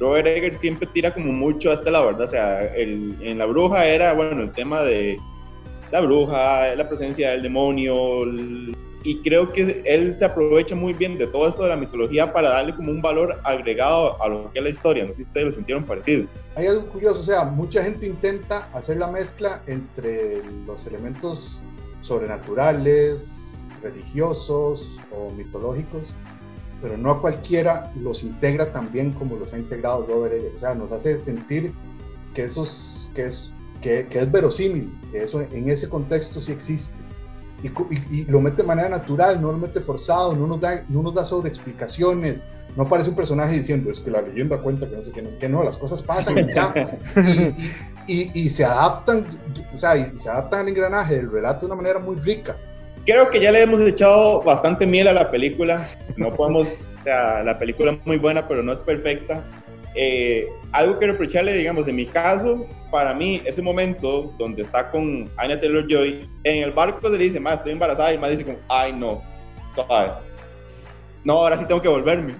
Robert 0.00 0.26
Eggers 0.26 0.58
siempre 0.58 0.88
tira 0.92 1.12
como 1.12 1.32
mucho 1.32 1.70
hasta 1.70 1.90
la 1.90 2.02
verdad, 2.02 2.22
o 2.22 2.28
sea, 2.28 2.74
en 2.74 3.38
La 3.38 3.46
Bruja 3.46 3.86
era, 3.86 4.12
bueno, 4.14 4.42
el 4.42 4.52
tema 4.52 4.82
de 4.82 5.18
la 5.92 6.00
bruja, 6.00 6.74
la 6.74 6.88
presencia 6.88 7.30
del 7.30 7.42
demonio, 7.42 8.24
y 9.06 9.20
creo 9.22 9.52
que 9.52 9.82
él 9.84 10.14
se 10.14 10.24
aprovecha 10.24 10.74
muy 10.74 10.94
bien 10.94 11.18
de 11.18 11.26
todo 11.26 11.46
esto 11.46 11.62
de 11.62 11.68
la 11.68 11.76
mitología 11.76 12.32
para 12.32 12.48
darle 12.48 12.74
como 12.74 12.90
un 12.90 13.02
valor 13.02 13.38
agregado 13.44 14.20
a 14.20 14.28
lo 14.28 14.50
que 14.50 14.60
es 14.60 14.64
la 14.64 14.70
historia. 14.70 15.04
No 15.04 15.10
sé 15.10 15.16
si 15.16 15.22
ustedes 15.22 15.46
lo 15.46 15.52
sintieron 15.52 15.84
parecido. 15.84 16.26
Hay 16.56 16.66
algo 16.66 16.86
curioso, 16.86 17.20
o 17.20 17.22
sea, 17.22 17.44
mucha 17.44 17.84
gente 17.84 18.06
intenta 18.06 18.68
hacer 18.72 18.96
la 18.96 19.08
mezcla 19.08 19.62
entre 19.66 20.40
los 20.66 20.86
elementos 20.86 21.60
sobrenaturales, 22.00 23.68
religiosos 23.82 24.98
o 25.12 25.30
mitológicos, 25.30 26.16
pero 26.80 26.96
no 26.96 27.10
a 27.10 27.20
cualquiera 27.20 27.92
los 27.96 28.24
integra 28.24 28.72
tan 28.72 28.92
bien 28.92 29.12
como 29.12 29.36
los 29.36 29.52
ha 29.54 29.58
integrado 29.58 30.06
Robert 30.06 30.34
Eggers. 30.34 30.54
O 30.56 30.58
sea, 30.58 30.74
nos 30.74 30.92
hace 30.92 31.18
sentir 31.18 31.72
que, 32.34 32.44
esos, 32.44 33.10
que, 33.14 33.24
es, 33.24 33.52
que, 33.80 34.06
que 34.06 34.20
es 34.20 34.30
verosímil, 34.30 34.92
que 35.10 35.22
eso 35.22 35.40
en 35.40 35.70
ese 35.70 35.88
contexto 35.88 36.40
sí 36.40 36.52
existe 36.52 37.04
y, 38.10 38.24
lo 38.24 38.40
mete 38.40 38.62
de 38.62 38.68
manera 38.68 38.88
natural, 38.88 39.40
no 39.40 39.52
lo 39.52 39.58
mete 39.58 39.80
forzado, 39.80 40.34
no 40.34 40.46
nos 40.46 40.60
da, 40.60 40.84
no 40.88 41.02
nos 41.02 41.14
da 41.14 41.24
sobre 41.24 41.48
explicaciones, 41.48 42.44
no 42.76 42.82
aparece 42.82 43.10
un 43.10 43.16
personaje 43.16 43.54
diciendo 43.54 43.90
es 43.90 44.00
que 44.00 44.10
la 44.10 44.20
leyenda 44.20 44.60
cuenta 44.60 44.88
que 44.88 44.96
no 44.96 45.02
sé 45.02 45.12
qué, 45.12 45.22
no, 45.22 45.30
que 45.38 45.48
no 45.48 45.62
las 45.62 45.76
cosas 45.76 46.02
pasan 46.02 46.36
y 48.06 48.30
y, 48.34 48.50
se 48.50 48.64
adaptan, 48.66 49.24
o 49.72 49.78
sea, 49.78 49.96
y 49.96 50.18
se 50.18 50.28
adaptan 50.28 50.60
al 50.60 50.68
engranaje 50.68 51.16
del 51.16 51.30
relato 51.30 51.60
de 51.60 51.66
una 51.66 51.76
manera 51.76 51.98
muy 51.98 52.16
rica. 52.16 52.54
Creo 53.06 53.30
que 53.30 53.40
ya 53.40 53.52
le 53.52 53.62
hemos 53.62 53.80
echado 53.82 54.40
bastante 54.42 54.86
miel 54.86 55.08
a 55.08 55.12
la 55.12 55.30
película, 55.30 55.86
no 56.16 56.32
podemos, 56.34 56.68
o 56.68 57.02
sea, 57.02 57.42
la 57.42 57.58
película 57.58 57.92
es 57.92 58.06
muy 58.06 58.16
buena, 58.16 58.48
pero 58.48 58.62
no 58.62 58.72
es 58.72 58.80
perfecta. 58.80 59.42
Eh, 59.94 60.46
algo 60.72 60.98
que 60.98 61.06
reprocharle, 61.08 61.52
digamos, 61.52 61.86
en 61.86 61.96
mi 61.96 62.06
caso, 62.06 62.66
para 62.90 63.12
mí, 63.12 63.42
ese 63.44 63.60
momento 63.60 64.32
donde 64.38 64.62
está 64.62 64.90
con 64.90 65.30
Anya 65.36 65.60
Taylor 65.60 65.86
Joy, 65.86 66.28
en 66.44 66.62
el 66.62 66.72
barco 66.72 67.10
se 67.10 67.18
le 67.18 67.24
dice, 67.24 67.38
más 67.38 67.56
estoy 67.56 67.72
embarazada, 67.72 68.12
y 68.14 68.18
más 68.18 68.30
dice, 68.30 68.44
como, 68.44 68.58
ay, 68.68 68.92
no, 68.92 69.22
no, 71.24 71.32
ahora 71.34 71.58
sí 71.58 71.64
tengo 71.66 71.82
que 71.82 71.88
volverme. 71.88 72.34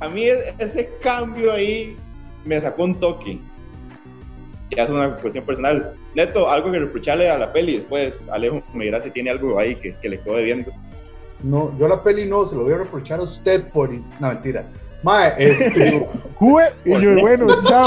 A 0.00 0.08
mí 0.08 0.26
ese 0.58 0.90
cambio 1.00 1.52
ahí 1.52 1.96
me 2.44 2.60
sacó 2.60 2.84
un 2.84 2.98
toque. 2.98 3.38
Ya 4.74 4.84
es 4.84 4.90
una 4.90 5.16
cuestión 5.16 5.44
personal. 5.44 5.94
Neto, 6.14 6.50
algo 6.50 6.70
que 6.70 6.78
reprocharle 6.78 7.30
a 7.30 7.38
la 7.38 7.52
peli 7.52 7.76
después, 7.76 8.16
Alejo 8.30 8.62
me 8.72 8.84
dirá 8.84 9.00
si 9.00 9.10
tiene 9.10 9.30
algo 9.30 9.58
ahí 9.58 9.76
que, 9.76 9.94
que 9.94 10.08
le 10.08 10.20
quedó 10.20 10.36
debiendo. 10.36 10.72
No, 11.42 11.76
yo 11.78 11.88
la 11.88 12.02
peli 12.02 12.26
no, 12.26 12.44
se 12.46 12.56
lo 12.56 12.64
voy 12.64 12.72
a 12.72 12.78
reprochar 12.78 13.20
a 13.20 13.22
usted 13.22 13.68
por... 13.68 13.90
No, 13.92 14.28
mentira. 14.28 14.66
Mae, 15.02 15.34
este... 15.38 16.08
Jue, 16.36 16.64
y 16.84 17.00
yo, 17.00 17.20
bueno, 17.20 17.46
chao. 17.62 17.86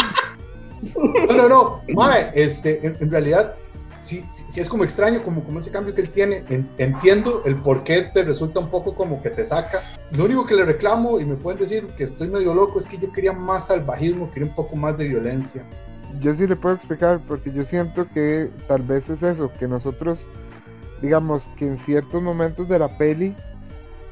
No, 0.95 1.35
no, 1.35 1.49
no, 1.49 1.81
Mae, 1.89 2.31
este, 2.35 2.85
en, 2.85 2.95
en 2.99 3.09
realidad 3.09 3.55
sí, 4.07 4.23
sí, 4.29 4.45
sí, 4.49 4.59
es 4.59 4.69
como 4.69 4.83
extraño, 4.83 5.23
como, 5.23 5.43
como 5.43 5.59
ese 5.59 5.71
cambio 5.71 5.93
que 5.93 6.01
él 6.01 6.09
tiene. 6.09 6.43
En, 6.49 6.69
entiendo 6.77 7.43
el 7.45 7.55
por 7.57 7.83
qué 7.83 8.03
te 8.03 8.23
resulta 8.23 8.59
un 8.59 8.69
poco 8.69 8.95
como 8.95 9.21
que 9.21 9.29
te 9.29 9.45
saca. 9.45 9.79
Lo 10.11 10.25
único 10.25 10.45
que 10.45 10.55
le 10.55 10.65
reclamo, 10.65 11.19
y 11.19 11.25
me 11.25 11.35
pueden 11.35 11.59
decir 11.59 11.87
que 11.97 12.03
estoy 12.03 12.29
medio 12.29 12.53
loco, 12.53 12.79
es 12.79 12.85
que 12.85 12.97
yo 12.97 13.11
quería 13.11 13.33
más 13.33 13.67
salvajismo, 13.67 14.31
quería 14.31 14.49
un 14.49 14.55
poco 14.55 14.75
más 14.75 14.97
de 14.97 15.07
violencia. 15.07 15.65
Yo 16.19 16.33
sí 16.33 16.47
le 16.47 16.55
puedo 16.55 16.75
explicar, 16.75 17.19
porque 17.27 17.51
yo 17.51 17.63
siento 17.63 18.07
que 18.09 18.49
tal 18.67 18.81
vez 18.81 19.09
es 19.09 19.23
eso, 19.23 19.51
que 19.59 19.67
nosotros, 19.67 20.27
digamos, 21.01 21.47
que 21.57 21.67
en 21.67 21.77
ciertos 21.77 22.21
momentos 22.21 22.67
de 22.67 22.79
la 22.79 22.97
peli, 22.97 23.35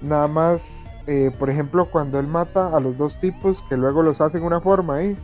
nada 0.02 0.28
más, 0.28 0.90
eh, 1.08 1.32
por 1.40 1.50
ejemplo, 1.50 1.86
cuando 1.90 2.20
él 2.20 2.28
mata 2.28 2.76
a 2.76 2.80
los 2.80 2.98
dos 2.98 3.20
tipos, 3.20 3.64
que 3.70 3.78
luego 3.78 4.04
los 4.04 4.22
hacen 4.22 4.44
una 4.44 4.60
forma 4.62 4.96
ahí. 4.96 5.18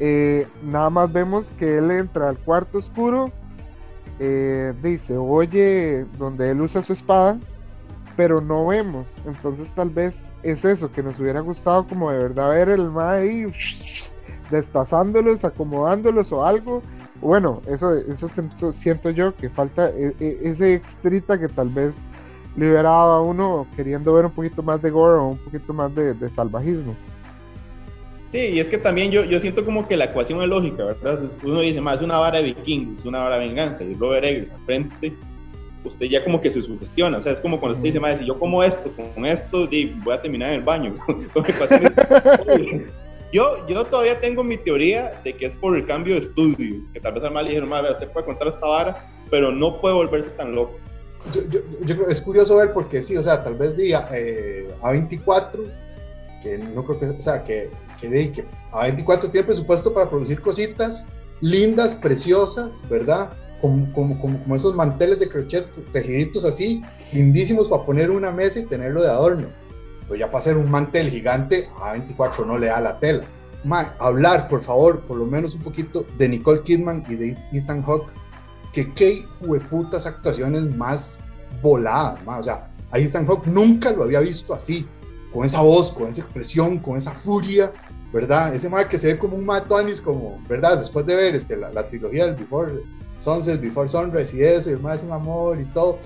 Eh, 0.00 0.48
nada 0.62 0.90
más 0.90 1.12
vemos 1.12 1.52
que 1.58 1.78
él 1.78 1.90
entra 1.90 2.28
al 2.28 2.38
cuarto 2.38 2.78
oscuro 2.78 3.32
eh, 4.18 4.72
dice, 4.82 5.16
oye, 5.16 6.06
donde 6.18 6.50
él 6.50 6.60
usa 6.60 6.82
su 6.82 6.92
espada, 6.92 7.38
pero 8.16 8.40
no 8.40 8.66
vemos. 8.66 9.16
Entonces 9.26 9.74
tal 9.74 9.90
vez 9.90 10.32
es 10.42 10.64
eso, 10.64 10.90
que 10.90 11.02
nos 11.02 11.18
hubiera 11.18 11.40
gustado 11.40 11.86
como 11.86 12.10
de 12.10 12.18
verdad 12.18 12.50
ver 12.50 12.68
el 12.68 12.90
ma 12.90 13.14
ahí 13.14 13.46
destazándolos, 14.50 15.44
acomodándolos 15.44 16.32
o 16.32 16.44
algo. 16.44 16.82
Bueno, 17.20 17.62
eso, 17.66 17.94
eso 17.94 18.28
siento, 18.28 18.72
siento 18.72 19.10
yo 19.10 19.34
que 19.34 19.48
falta 19.50 19.90
e, 19.90 20.14
e, 20.20 20.38
ese 20.42 20.74
extrita 20.74 21.38
que 21.38 21.48
tal 21.48 21.68
vez 21.68 21.94
dado 22.56 23.12
a 23.12 23.22
uno 23.22 23.66
queriendo 23.76 24.12
ver 24.12 24.26
un 24.26 24.30
poquito 24.30 24.62
más 24.62 24.80
de 24.80 24.90
gore 24.90 25.18
o 25.18 25.28
un 25.28 25.38
poquito 25.38 25.72
más 25.72 25.94
de, 25.94 26.14
de 26.14 26.30
salvajismo. 26.30 26.94
Sí, 28.30 28.38
y 28.38 28.60
es 28.60 28.68
que 28.68 28.78
también 28.78 29.10
yo, 29.12 29.24
yo 29.24 29.38
siento 29.38 29.64
como 29.64 29.86
que 29.86 29.96
la 29.96 30.06
ecuación 30.06 30.42
es 30.42 30.48
lógica, 30.48 30.84
¿verdad? 30.84 31.20
Uno 31.44 31.60
dice, 31.60 31.80
más 31.80 32.00
una 32.00 32.18
vara 32.18 32.38
de 32.38 32.44
vikingos, 32.44 33.04
una 33.04 33.22
vara 33.22 33.38
de 33.38 33.46
venganza, 33.46 33.84
y 33.84 33.94
Robert 33.94 34.24
Eggers 34.24 34.50
al 34.50 34.60
frente, 34.66 35.14
usted 35.84 36.06
ya 36.06 36.24
como 36.24 36.40
que 36.40 36.50
se 36.50 36.60
sugestiona, 36.62 37.18
o 37.18 37.20
sea, 37.20 37.32
es 37.32 37.40
como 37.40 37.60
cuando 37.60 37.76
usted 37.76 37.90
dice, 37.90 38.00
más 38.00 38.18
si 38.18 38.26
yo 38.26 38.36
como 38.38 38.64
esto, 38.64 38.90
con 39.14 39.24
esto, 39.24 39.68
voy 39.68 40.14
a 40.14 40.20
terminar 40.20 40.50
en 40.50 40.56
el 40.56 40.62
baño. 40.62 40.94
yo, 43.32 43.66
yo 43.66 43.84
todavía 43.84 44.20
tengo 44.20 44.44
mi 44.44 44.56
teoría 44.56 45.20
de 45.24 45.34
que 45.34 45.46
es 45.46 45.54
por 45.54 45.76
el 45.76 45.86
cambio 45.86 46.14
de 46.14 46.20
estudio, 46.20 46.82
que 46.92 47.00
tal 47.00 47.14
vez 47.14 47.24
al 47.24 47.32
mal 47.32 47.46
dijeron, 47.46 47.68
madre, 47.68 47.92
usted 47.92 48.08
puede 48.08 48.26
contar 48.26 48.48
esta 48.48 48.66
vara, 48.66 49.08
pero 49.30 49.50
no 49.52 49.80
puede 49.80 49.94
volverse 49.94 50.30
tan 50.30 50.54
loco. 50.54 50.74
Yo, 51.32 51.40
yo, 51.48 51.60
yo 51.84 51.96
creo 51.96 52.08
es 52.08 52.20
curioso 52.20 52.56
ver 52.56 52.72
porque 52.72 53.02
sí, 53.02 53.16
o 53.16 53.22
sea, 53.22 53.42
tal 53.42 53.54
vez 53.54 53.76
diga 53.76 54.08
eh, 54.12 54.68
A24, 54.82 55.58
que 56.42 56.58
no 56.58 56.84
creo 56.84 57.00
que, 57.00 57.06
o 57.06 57.22
sea, 57.22 57.42
que 57.42 57.70
que, 58.10 58.32
que 58.32 58.44
A24 58.72 59.30
tiene 59.30 59.46
presupuesto 59.46 59.92
para 59.92 60.08
producir 60.08 60.40
cositas 60.40 61.04
lindas, 61.40 61.94
preciosas, 61.94 62.84
¿verdad? 62.88 63.32
Como, 63.60 63.92
como, 63.92 64.20
como, 64.20 64.42
como, 64.42 64.54
esos 64.54 64.74
manteles 64.74 65.18
de 65.18 65.28
crochet 65.28 65.66
tejiditos 65.92 66.44
así, 66.44 66.82
lindísimos 67.12 67.68
para 67.68 67.84
poner 67.84 68.10
una 68.10 68.30
mesa 68.30 68.60
y 68.60 68.66
tenerlo 68.66 69.02
de 69.02 69.08
adorno. 69.08 69.46
Pues 70.08 70.20
ya 70.20 70.26
para 70.26 70.38
hacer 70.38 70.56
un 70.56 70.70
mantel 70.70 71.10
gigante, 71.10 71.68
A24 71.78 72.46
no 72.46 72.58
le 72.58 72.68
da 72.68 72.80
la 72.80 72.98
tela. 72.98 73.24
Ma, 73.64 73.94
hablar, 73.98 74.48
por 74.48 74.60
favor, 74.60 75.00
por 75.00 75.16
lo 75.16 75.24
menos 75.24 75.54
un 75.54 75.62
poquito 75.62 76.06
de 76.18 76.28
Nicole 76.28 76.62
Kidman 76.62 77.04
y 77.08 77.14
de 77.14 77.38
Ethan 77.52 77.82
Hawke, 77.82 78.10
que 78.72 78.92
qué 78.92 79.26
hueputas 79.40 80.06
actuaciones 80.06 80.64
más 80.76 81.18
voladas, 81.62 82.22
ma. 82.24 82.38
o 82.38 82.42
sea, 82.42 82.70
a 82.90 82.98
Ethan 82.98 83.26
Hawke 83.26 83.46
nunca 83.46 83.90
lo 83.90 84.04
había 84.04 84.20
visto 84.20 84.52
así, 84.52 84.86
con 85.32 85.44
esa 85.44 85.60
voz, 85.60 85.90
con 85.90 86.08
esa 86.08 86.20
expresión, 86.20 86.78
con 86.78 86.96
esa 86.96 87.10
furia, 87.10 87.72
¿verdad? 88.12 88.54
Ese 88.54 88.68
mae 88.68 88.86
que 88.86 88.96
se 88.96 89.08
ve 89.08 89.18
como 89.18 89.36
un 89.36 89.44
Matt 89.44 89.66
Tonis, 89.66 90.00
como, 90.00 90.40
¿verdad? 90.48 90.78
Después 90.78 91.04
de 91.04 91.16
ver 91.16 91.34
este, 91.34 91.56
la, 91.56 91.72
la, 91.72 91.88
trilogía 91.88 92.26
del 92.26 92.36
Before 92.36 92.80
Sunset, 93.18 93.60
Before 93.60 93.88
Sunrise 93.88 94.36
y 94.36 94.42
eso, 94.42 94.70
y 94.70 94.74
el 94.74 94.80
mae 94.80 94.94
es 94.94 95.02
un 95.02 95.10
amor 95.10 95.60
y 95.60 95.64
todo. 95.64 95.98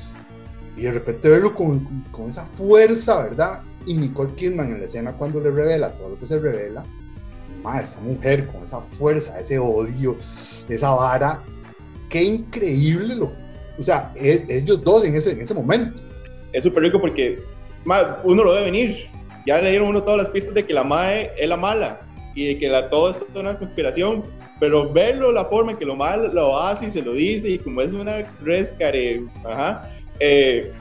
Y 0.75 0.83
de 0.85 0.93
repente 0.93 1.29
verlo 1.29 1.55
con, 1.55 2.05
con, 2.11 2.31
esa 2.31 2.47
fuerza, 2.47 3.23
¿verdad? 3.25 3.63
Y 3.89 3.95
Nicole 3.95 4.35
Kidman 4.35 4.73
en 4.73 4.79
la 4.79 4.85
escena 4.85 5.13
cuando 5.13 5.41
le 5.41 5.51
revela 5.51 5.93
todo 5.93 6.11
lo 6.11 6.19
que 6.19 6.27
se 6.27 6.39
revela, 6.39 6.85
mae, 7.63 7.83
esa 7.83 8.01
mujer 8.01 8.47
con 8.47 8.63
esa 8.63 8.81
fuerza, 8.81 9.41
ese 9.41 9.59
odio, 9.59 10.17
esa 10.69 10.91
vara, 10.91 11.43
qué 12.09 12.23
increíble 12.23 13.17
lo. 13.17 13.33
O 13.79 13.83
sea, 13.83 14.13
e, 14.15 14.45
ellos 14.49 14.85
dos 14.85 15.05
en 15.05 15.17
ese, 15.17 15.33
en 15.33 15.41
ese 15.41 15.55
momento. 15.55 16.03
Es 16.53 16.63
súper 16.63 16.85
rico 16.85 17.01
porque 17.01 17.43
uno 18.25 18.45
lo 18.45 18.53
ve 18.53 18.63
venir 18.63 19.09
ya 19.49 19.63
le 19.63 19.71
dieron 19.71 19.89
uno 19.89 20.03
todas 20.03 20.19
las 20.19 20.29
pistas 20.29 20.53
de 20.53 20.67
que 20.67 20.75
la 20.75 20.85
MAE 20.85 21.31
es 21.39 21.49
la 21.49 21.57
mala 21.57 22.01
y 22.35 22.49
de 22.49 22.59
que 22.59 22.69
la, 22.69 22.91
todo 22.91 23.13
esto 23.13 23.27
es 23.31 23.35
una 23.35 23.59
conspiración, 23.59 24.23
pero 24.61 24.93
verlo, 24.93 25.33
la 25.33 25.47
forma 25.47 25.73
en 25.73 25.79
que 25.79 25.87
lo 25.87 25.97
mal 25.97 26.35
lo 26.35 26.59
hace 26.59 26.89
y 26.89 26.91
se 26.91 27.01
lo 27.01 27.15
dice 27.15 27.49
y 27.49 27.59
como 27.59 27.81
es 27.81 27.95
una 27.95 28.25
rescare, 28.43 29.25
ajá, 29.47 29.89
eh, 30.21 30.73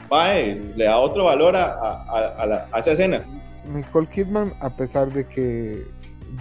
le 0.76 0.84
da 0.84 0.98
otro 0.98 1.24
valor 1.24 1.56
a, 1.56 1.72
a, 1.72 2.02
a, 2.38 2.46
la, 2.46 2.68
a, 2.72 2.80
esa 2.80 2.92
escena. 2.92 3.24
Nicole 3.72 4.06
Kidman, 4.06 4.52
a 4.60 4.70
pesar 4.70 5.12
de 5.12 5.26
que 5.26 5.86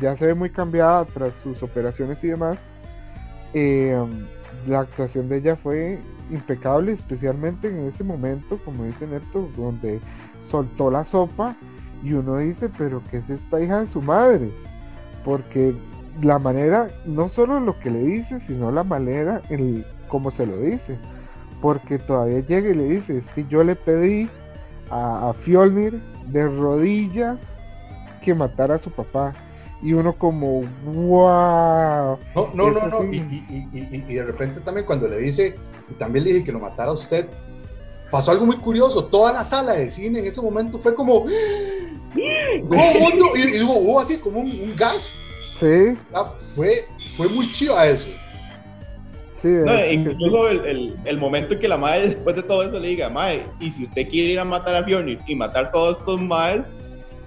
ya 0.01 0.15
se 0.15 0.27
ve 0.27 0.33
muy 0.33 0.49
cambiada 0.49 1.05
tras 1.05 1.35
sus 1.35 1.61
operaciones 1.63 2.23
y 2.23 2.29
demás, 2.29 2.59
eh, 3.53 3.97
la 4.65 4.79
actuación 4.81 5.29
de 5.29 5.37
ella 5.37 5.55
fue 5.55 5.99
impecable, 6.29 6.91
especialmente 6.91 7.69
en 7.69 7.79
ese 7.87 8.03
momento, 8.03 8.59
como 8.63 8.83
dice 8.83 9.07
Neto, 9.07 9.49
donde 9.55 9.99
soltó 10.41 10.91
la 10.91 11.05
sopa 11.05 11.55
y 12.03 12.13
uno 12.13 12.37
dice, 12.37 12.69
pero 12.77 13.01
¿qué 13.09 13.17
es 13.17 13.29
esta 13.29 13.61
hija 13.61 13.79
de 13.79 13.87
su 13.87 14.01
madre? 14.01 14.51
Porque 15.23 15.73
la 16.21 16.39
manera, 16.39 16.89
no 17.05 17.29
solo 17.29 17.59
lo 17.59 17.79
que 17.79 17.91
le 17.91 17.99
dice, 17.99 18.39
sino 18.39 18.71
la 18.71 18.83
manera 18.83 19.41
en 19.49 19.85
cómo 20.07 20.31
se 20.31 20.45
lo 20.45 20.59
dice. 20.59 20.97
Porque 21.61 21.97
todavía 21.97 22.39
llega 22.39 22.69
y 22.69 22.75
le 22.75 22.85
dice, 22.85 23.17
es 23.17 23.27
que 23.27 23.45
yo 23.49 23.63
le 23.63 23.75
pedí 23.75 24.29
a, 24.89 25.29
a 25.29 25.33
Fjolnir 25.33 25.99
de 26.27 26.47
rodillas 26.47 27.65
que 28.21 28.33
matara 28.33 28.75
a 28.75 28.79
su 28.79 28.91
papá. 28.91 29.33
Y 29.81 29.93
uno 29.93 30.13
como, 30.17 30.61
wow. 30.85 32.17
No, 32.35 32.51
no, 32.53 32.71
no, 32.71 32.87
no. 32.87 33.03
Y, 33.03 33.17
y, 33.17 33.67
y, 33.71 34.03
y, 34.07 34.15
de 34.15 34.23
repente 34.23 34.59
también 34.59 34.85
cuando 34.85 35.07
le 35.07 35.17
dice, 35.19 35.55
y 35.89 35.93
también 35.93 36.25
le 36.25 36.33
dije 36.33 36.45
que 36.45 36.51
lo 36.51 36.59
matara 36.59 36.89
a 36.89 36.93
usted, 36.93 37.27
pasó 38.09 38.31
algo 38.31 38.45
muy 38.45 38.57
curioso. 38.57 39.05
Toda 39.05 39.31
la 39.33 39.43
sala 39.43 39.73
de 39.73 39.89
cine 39.89 40.19
en 40.19 40.25
ese 40.25 40.41
momento 40.41 40.79
fue 40.79 40.95
como. 40.95 41.25
mundo, 42.15 43.25
y, 43.35 43.57
y 43.57 43.63
hubo, 43.63 43.99
así 43.99 44.17
como 44.17 44.39
un, 44.39 44.47
un 44.47 44.75
gas. 44.75 45.11
Sí. 45.59 45.97
Ah, 46.13 46.33
fue, 46.55 46.85
fue 47.15 47.27
muy 47.29 47.51
chido 47.51 47.79
eso. 47.81 48.09
Sí, 49.37 49.49
no, 49.49 49.85
incluso 49.85 50.49
sí. 50.49 50.57
el, 50.57 50.65
el, 50.65 50.95
el, 51.05 51.17
momento 51.19 51.53
en 51.53 51.59
que 51.59 51.67
la 51.67 51.77
madre 51.77 52.07
después 52.07 52.35
de 52.35 52.41
todo 52.41 52.63
eso 52.63 52.79
le 52.79 52.87
diga, 52.89 53.07
madre, 53.07 53.45
y 53.59 53.69
si 53.69 53.83
usted 53.83 54.09
quiere 54.09 54.31
ir 54.31 54.39
a 54.39 54.43
matar 54.45 54.75
a 54.75 54.83
Fjornir 54.83 55.19
y 55.27 55.35
matar 55.35 55.71
todos 55.71 55.99
estos 55.99 56.19
madres, 56.19 56.65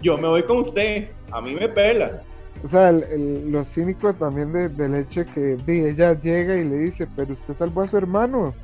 yo 0.03 0.19
me 0.19 0.27
voy 0.27 0.43
con 0.43 0.59
usted, 0.59 1.09
a 1.31 1.41
mí 1.41 1.55
me 1.55 1.69
pela. 1.69 2.21
O 2.65 2.69
sea, 2.69 2.91
el, 2.91 3.51
lo 3.51 3.65
cínico 3.65 4.13
también 4.13 4.53
de, 4.53 4.69
del 4.69 4.97
hecho 4.97 5.25
que 5.25 5.57
de, 5.57 5.91
ella 5.91 6.21
llega 6.21 6.57
y 6.57 6.69
le 6.69 6.79
dice, 6.79 7.07
pero 7.15 7.33
usted 7.33 7.55
salvó 7.55 7.83
a 7.83 7.87
su 7.87 7.97
hermano, 7.97 8.55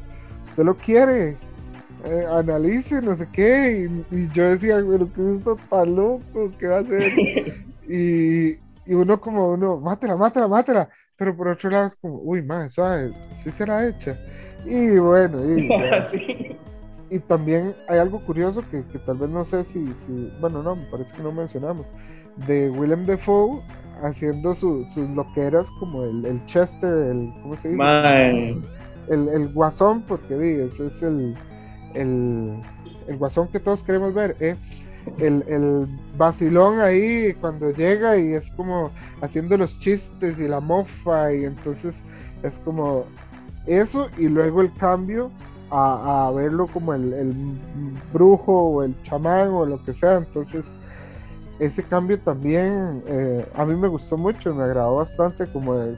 usted 0.44 0.64
lo 0.64 0.76
quiere, 0.76 1.36
eh, 2.04 2.24
analice, 2.30 3.00
no 3.00 3.16
sé 3.16 3.28
qué, 3.32 3.88
y, 4.12 4.16
y, 4.16 4.28
yo 4.34 4.50
decía, 4.50 4.76
pero 4.86 5.10
¿qué 5.12 5.20
es 5.22 5.38
esto 5.38 5.56
tan 5.70 5.94
loco? 5.94 6.50
¿Qué 6.58 6.66
va 6.66 6.78
a 6.78 6.80
hacer? 6.80 7.12
y, 7.88 8.50
y, 8.90 8.94
uno 8.94 9.20
como 9.20 9.50
uno, 9.50 9.78
mátela, 9.78 10.16
mátela, 10.16 10.48
mátela, 10.48 10.88
pero 11.16 11.36
por 11.36 11.48
otro 11.48 11.70
lado 11.70 11.86
es 11.86 11.96
como, 11.96 12.20
uy, 12.22 12.42
más 12.42 12.72
suave, 12.74 13.12
sí 13.32 13.50
será 13.50 13.88
hecha. 13.88 14.18
Y 14.64 14.98
bueno, 14.98 15.44
y, 15.44 15.68
sí. 16.10 16.56
y 17.10 17.18
también 17.20 17.74
hay 17.88 17.98
algo 17.98 18.20
curioso 18.20 18.62
que, 18.70 18.84
que, 18.84 18.98
tal 18.98 19.18
vez 19.18 19.30
no 19.30 19.44
sé 19.44 19.64
si, 19.64 19.86
si, 19.94 20.32
bueno, 20.40 20.62
no, 20.62 20.76
me 20.76 20.86
parece 20.86 21.14
que 21.14 21.22
no 21.22 21.32
mencionamos, 21.32 21.86
de 22.46 22.70
Willem 22.70 23.06
Dafoe 23.06 23.62
haciendo 24.02 24.54
su, 24.54 24.84
sus 24.84 25.08
loqueras 25.10 25.70
como 25.80 26.04
el, 26.04 26.26
el, 26.26 26.44
Chester, 26.46 26.90
el, 26.90 27.32
¿cómo 27.42 27.56
se 27.56 27.70
dice? 27.70 28.62
El, 29.08 29.28
el, 29.28 29.48
guasón, 29.52 30.02
porque 30.02 30.36
di, 30.36 30.60
ese 30.62 30.88
es 30.88 31.02
el 31.02 31.34
el, 31.96 32.60
el 33.08 33.16
guasón 33.16 33.48
que 33.48 33.60
todos 33.60 33.82
queremos 33.82 34.14
ver, 34.14 34.36
¿eh? 34.40 34.56
El, 35.18 35.44
el 35.48 35.86
vacilón 36.16 36.80
ahí 36.80 37.34
cuando 37.40 37.70
llega 37.70 38.18
y 38.18 38.32
es 38.32 38.50
como 38.52 38.90
haciendo 39.20 39.56
los 39.56 39.78
chistes 39.78 40.38
y 40.38 40.48
la 40.48 40.60
mofa 40.60 41.32
y 41.32 41.44
entonces 41.44 42.02
es 42.42 42.58
como 42.60 43.04
eso 43.66 44.08
y 44.18 44.28
luego 44.28 44.62
el 44.62 44.72
cambio 44.74 45.30
a, 45.70 46.26
a 46.26 46.30
verlo 46.32 46.66
como 46.66 46.94
el, 46.94 47.12
el, 47.12 47.34
brujo 48.12 48.52
o 48.52 48.82
el 48.82 48.94
chamán 49.02 49.48
o 49.48 49.66
lo 49.66 49.82
que 49.82 49.94
sea, 49.94 50.16
entonces 50.16 50.66
ese 51.58 51.82
cambio 51.82 52.18
también 52.20 53.02
eh, 53.08 53.44
a 53.56 53.64
mí 53.64 53.74
me 53.74 53.88
gustó 53.88 54.16
mucho, 54.16 54.54
me 54.54 54.64
agradó 54.64 54.96
bastante 54.96 55.46
como 55.48 55.74
de, 55.76 55.96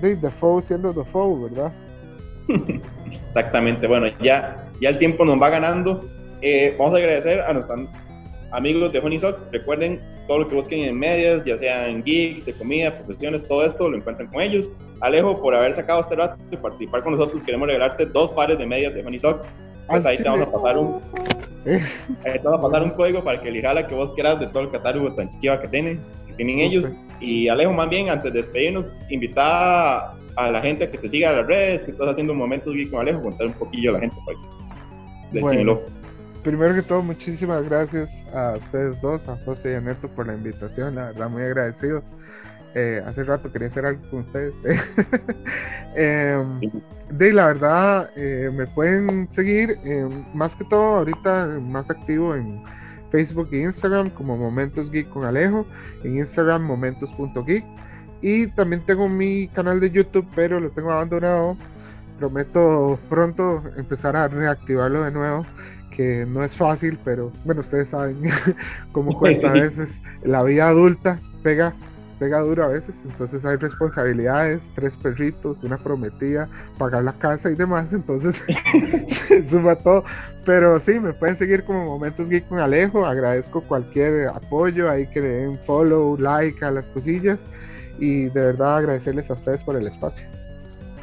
de 0.00 0.16
Defoe 0.16 0.62
siendo 0.62 0.92
Defoe, 0.92 1.50
¿verdad? 1.50 1.72
Exactamente, 3.28 3.86
bueno, 3.86 4.06
ya, 4.22 4.64
ya 4.80 4.90
el 4.90 4.98
tiempo 4.98 5.24
nos 5.24 5.40
va 5.40 5.50
ganando. 5.50 6.04
Eh, 6.40 6.76
vamos 6.78 6.94
a 6.94 6.98
agradecer 6.98 7.40
a 7.40 7.52
nuestros 7.52 7.88
amigos 8.54 8.92
de 8.92 8.98
Honey 9.00 9.20
Socks. 9.20 9.46
Recuerden, 9.52 10.00
todo 10.26 10.40
lo 10.40 10.48
que 10.48 10.54
busquen 10.54 10.80
en 10.80 10.98
medias, 10.98 11.44
ya 11.44 11.58
sean 11.58 12.02
geeks, 12.02 12.46
de 12.46 12.52
comida, 12.54 12.96
profesiones, 12.96 13.46
todo 13.46 13.64
esto 13.64 13.88
lo 13.88 13.96
encuentran 13.96 14.28
con 14.28 14.40
ellos. 14.40 14.72
Alejo, 15.00 15.40
por 15.40 15.54
haber 15.54 15.74
sacado 15.74 16.00
este 16.00 16.16
rato 16.16 16.36
y 16.50 16.56
participar 16.56 17.02
con 17.02 17.16
nosotros, 17.16 17.42
queremos 17.42 17.68
regalarte 17.68 18.06
dos 18.06 18.32
pares 18.32 18.58
de 18.58 18.66
medias 18.66 18.94
de 18.94 19.04
Honey 19.04 19.18
Socks. 19.18 19.46
Pues 19.86 20.06
ahí 20.06 20.16
te 20.16 20.24
vamos 20.24 20.46
a 20.46 20.50
pasar 20.50 20.78
un, 20.78 21.00
ahí 22.24 22.32
te 22.32 22.38
vamos 22.38 22.60
a 22.60 22.62
pasar 22.62 22.82
un 22.84 22.90
código 22.90 23.22
para 23.22 23.40
que 23.40 23.48
elijas 23.48 23.74
la 23.74 23.86
que 23.86 23.94
vos 23.94 24.14
quieras 24.14 24.40
de 24.40 24.46
todo 24.46 24.62
el 24.62 24.70
catálogo 24.70 25.14
tan 25.14 25.28
chiquiva 25.28 25.60
que 25.60 25.68
tienen, 25.68 26.00
que 26.26 26.32
tienen 26.34 26.60
ellos. 26.60 26.86
Y 27.20 27.48
Alejo, 27.48 27.72
más 27.72 27.90
bien, 27.90 28.08
antes 28.08 28.32
de 28.32 28.42
despedirnos, 28.42 28.86
invita 29.10 30.14
a 30.36 30.50
la 30.50 30.60
gente 30.60 30.88
que 30.88 30.98
te 30.98 31.08
siga 31.08 31.30
en 31.30 31.36
las 31.38 31.46
redes, 31.46 31.82
que 31.82 31.90
estás 31.90 32.08
haciendo 32.08 32.34
momentos 32.34 32.74
geek 32.74 32.90
con 32.90 33.00
Alejo, 33.00 33.22
contar 33.22 33.48
un 33.48 33.52
poquillo 33.54 33.90
a 33.90 33.92
la 33.94 34.00
gente 34.00 34.16
pues, 34.24 34.38
del 35.32 35.42
bueno, 35.42 35.80
Primero 36.44 36.74
que 36.74 36.82
todo, 36.82 37.02
muchísimas 37.02 37.66
gracias 37.68 38.26
a 38.34 38.56
ustedes 38.58 39.00
dos, 39.00 39.26
a 39.28 39.36
José 39.44 39.72
y 39.72 39.74
a 39.74 39.80
Neto 39.80 40.08
por 40.08 40.26
la 40.26 40.34
invitación, 40.34 40.94
la 40.94 41.06
verdad 41.06 41.30
muy 41.30 41.42
agradecido. 41.42 42.04
Eh, 42.74 43.02
hace 43.06 43.24
rato 43.24 43.50
quería 43.50 43.68
hacer 43.68 43.86
algo 43.86 44.02
con 44.10 44.20
ustedes. 44.20 44.54
Em, 45.96 46.60
de 47.08 47.32
la 47.32 47.46
verdad, 47.46 48.10
eh, 48.16 48.50
me 48.52 48.66
pueden 48.66 49.30
seguir 49.30 49.78
más 50.34 50.54
que 50.54 50.64
todo 50.64 50.96
ahorita 50.96 51.58
más 51.62 51.88
activo 51.88 52.34
en 52.34 52.62
Facebook 53.10 53.48
e 53.52 53.62
Instagram 53.62 54.10
como 54.10 54.36
Momentos 54.36 54.90
Geek 54.90 55.08
con 55.08 55.24
Alejo, 55.24 55.64
en 56.02 56.18
Instagram 56.18 56.62
momentos.geek 56.64 57.64
y 58.20 58.46
también 58.48 58.82
tengo 58.82 59.08
mi 59.08 59.48
canal 59.48 59.80
de 59.80 59.90
YouTube, 59.90 60.26
pero 60.34 60.58
lo 60.58 60.70
tengo 60.70 60.90
abandonado. 60.90 61.56
Prometo 62.18 62.98
pronto 63.08 63.62
empezar 63.76 64.16
a 64.16 64.28
reactivarlo 64.28 65.04
de 65.04 65.10
nuevo, 65.10 65.44
que 65.96 66.26
no 66.26 66.44
es 66.44 66.56
fácil, 66.56 66.98
pero 67.04 67.32
bueno, 67.44 67.60
ustedes 67.60 67.90
saben 67.90 68.22
cómo 68.92 69.18
cuesta 69.18 69.50
a 69.50 69.52
veces 69.52 70.02
la 70.22 70.42
vida 70.42 70.68
adulta, 70.68 71.20
pega 71.42 71.72
pega 72.18 72.40
duro 72.40 72.64
a 72.64 72.68
veces, 72.68 73.00
entonces 73.04 73.44
hay 73.44 73.56
responsabilidades, 73.56 74.70
tres 74.74 74.96
perritos, 74.96 75.62
una 75.62 75.76
prometida, 75.76 76.48
pagar 76.78 77.04
la 77.04 77.12
casa 77.12 77.50
y 77.50 77.54
demás, 77.54 77.92
entonces 77.92 78.44
se 79.08 79.44
suma 79.46 79.76
todo. 79.76 80.04
Pero 80.44 80.78
sí, 80.80 80.98
me 81.00 81.12
pueden 81.12 81.36
seguir 81.36 81.64
como 81.64 81.84
Momentos 81.84 82.28
Geek 82.28 82.48
con 82.48 82.60
Alejo, 82.60 83.04
agradezco 83.04 83.62
cualquier 83.62 84.28
apoyo, 84.28 84.90
ahí 84.90 85.06
que 85.08 85.20
le 85.20 85.28
den 85.28 85.58
follow, 85.58 86.16
like 86.18 86.64
a 86.64 86.70
las 86.70 86.88
cosillas 86.88 87.46
y 87.98 88.24
de 88.24 88.40
verdad 88.40 88.78
agradecerles 88.78 89.30
a 89.30 89.34
ustedes 89.34 89.62
por 89.62 89.76
el 89.76 89.86
espacio. 89.86 90.26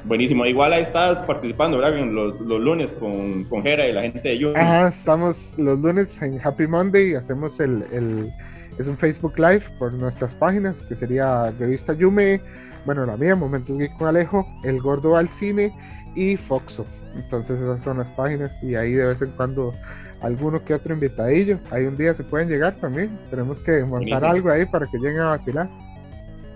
Buenísimo, 0.03 0.45
igual 0.45 0.73
ahí 0.73 0.81
estás 0.81 1.19
participando, 1.25 1.77
¿verdad? 1.77 1.97
Los, 2.05 2.39
los 2.41 2.59
lunes 2.59 2.91
con, 2.93 3.43
con 3.45 3.61
Jera 3.63 3.87
y 3.87 3.93
la 3.93 4.01
gente 4.01 4.19
de 4.19 4.37
YouTube. 4.37 4.57
Ajá, 4.57 4.87
estamos 4.87 5.53
los 5.57 5.79
lunes 5.79 6.21
en 6.21 6.39
Happy 6.43 6.67
Monday, 6.67 7.15
hacemos 7.15 7.59
el, 7.59 7.83
el 7.91 8.31
es 8.79 8.87
un 8.87 8.97
Facebook 8.97 9.37
Live 9.37 9.63
por 9.77 9.93
nuestras 9.93 10.33
páginas, 10.33 10.81
que 10.83 10.95
sería 10.95 11.51
Revista 11.59 11.93
Yume, 11.93 12.41
bueno, 12.85 13.05
la 13.05 13.15
mía, 13.15 13.35
Momentos 13.35 13.77
Geek 13.77 13.95
con 13.97 14.07
Alejo, 14.07 14.47
El 14.63 14.81
Gordo 14.81 15.15
al 15.15 15.29
Cine 15.29 15.71
y 16.15 16.35
Foxo. 16.37 16.85
Entonces 17.15 17.59
esas 17.59 17.83
son 17.83 17.99
las 17.99 18.09
páginas 18.11 18.61
y 18.63 18.75
ahí 18.75 18.93
de 18.93 19.05
vez 19.05 19.21
en 19.21 19.31
cuando 19.31 19.73
alguno 20.21 20.63
que 20.63 20.73
otro 20.73 20.93
invitadillo. 20.93 21.59
Ahí 21.69 21.85
un 21.85 21.97
día 21.97 22.13
se 22.13 22.23
pueden 22.23 22.49
llegar 22.49 22.75
también. 22.75 23.17
Tenemos 23.29 23.59
que 23.59 23.83
montar 23.83 24.25
algo 24.25 24.49
ahí 24.49 24.65
para 24.65 24.87
que 24.87 24.97
lleguen 24.97 25.19
a 25.19 25.29
vacilar. 25.29 25.67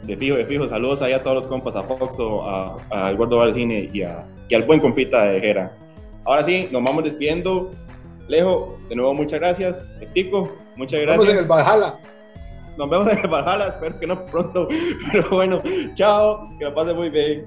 De 0.05 0.15
fijo, 0.15 0.35
de 0.35 0.45
fijo. 0.45 0.67
Saludos 0.67 1.01
ahí 1.01 1.13
a 1.13 1.23
todos 1.23 1.37
los 1.37 1.47
compas, 1.47 1.75
a 1.75 1.81
Foxo, 1.81 2.43
a, 2.47 2.77
al 2.91 3.17
Gordo 3.17 3.41
al 3.41 3.53
Cine 3.53 3.89
y, 3.91 4.03
a, 4.03 4.25
y 4.47 4.55
al 4.55 4.63
buen 4.63 4.79
compita 4.79 5.25
de 5.25 5.39
Jera. 5.39 5.71
Ahora 6.25 6.43
sí, 6.43 6.67
nos 6.71 6.83
vamos 6.83 7.03
despidiendo. 7.03 7.71
Lejo, 8.27 8.77
de 8.89 8.95
nuevo 8.95 9.13
muchas 9.13 9.39
gracias. 9.39 9.83
Tico, 10.13 10.51
muchas 10.75 11.01
gracias. 11.01 11.17
Nos 11.17 11.27
vemos 11.27 11.33
en 11.33 11.37
el 11.37 11.45
Valhalla. 11.45 11.95
Nos 12.77 12.89
vemos 12.89 13.07
en 13.11 13.19
el 13.19 13.27
Valhalla, 13.27 13.67
espero 13.69 13.99
que 13.99 14.07
no 14.07 14.25
pronto. 14.25 14.67
Pero 15.11 15.29
bueno, 15.29 15.61
chao, 15.93 16.49
que 16.57 16.65
la 16.65 16.73
pase 16.73 16.93
muy 16.93 17.09
bien. 17.09 17.45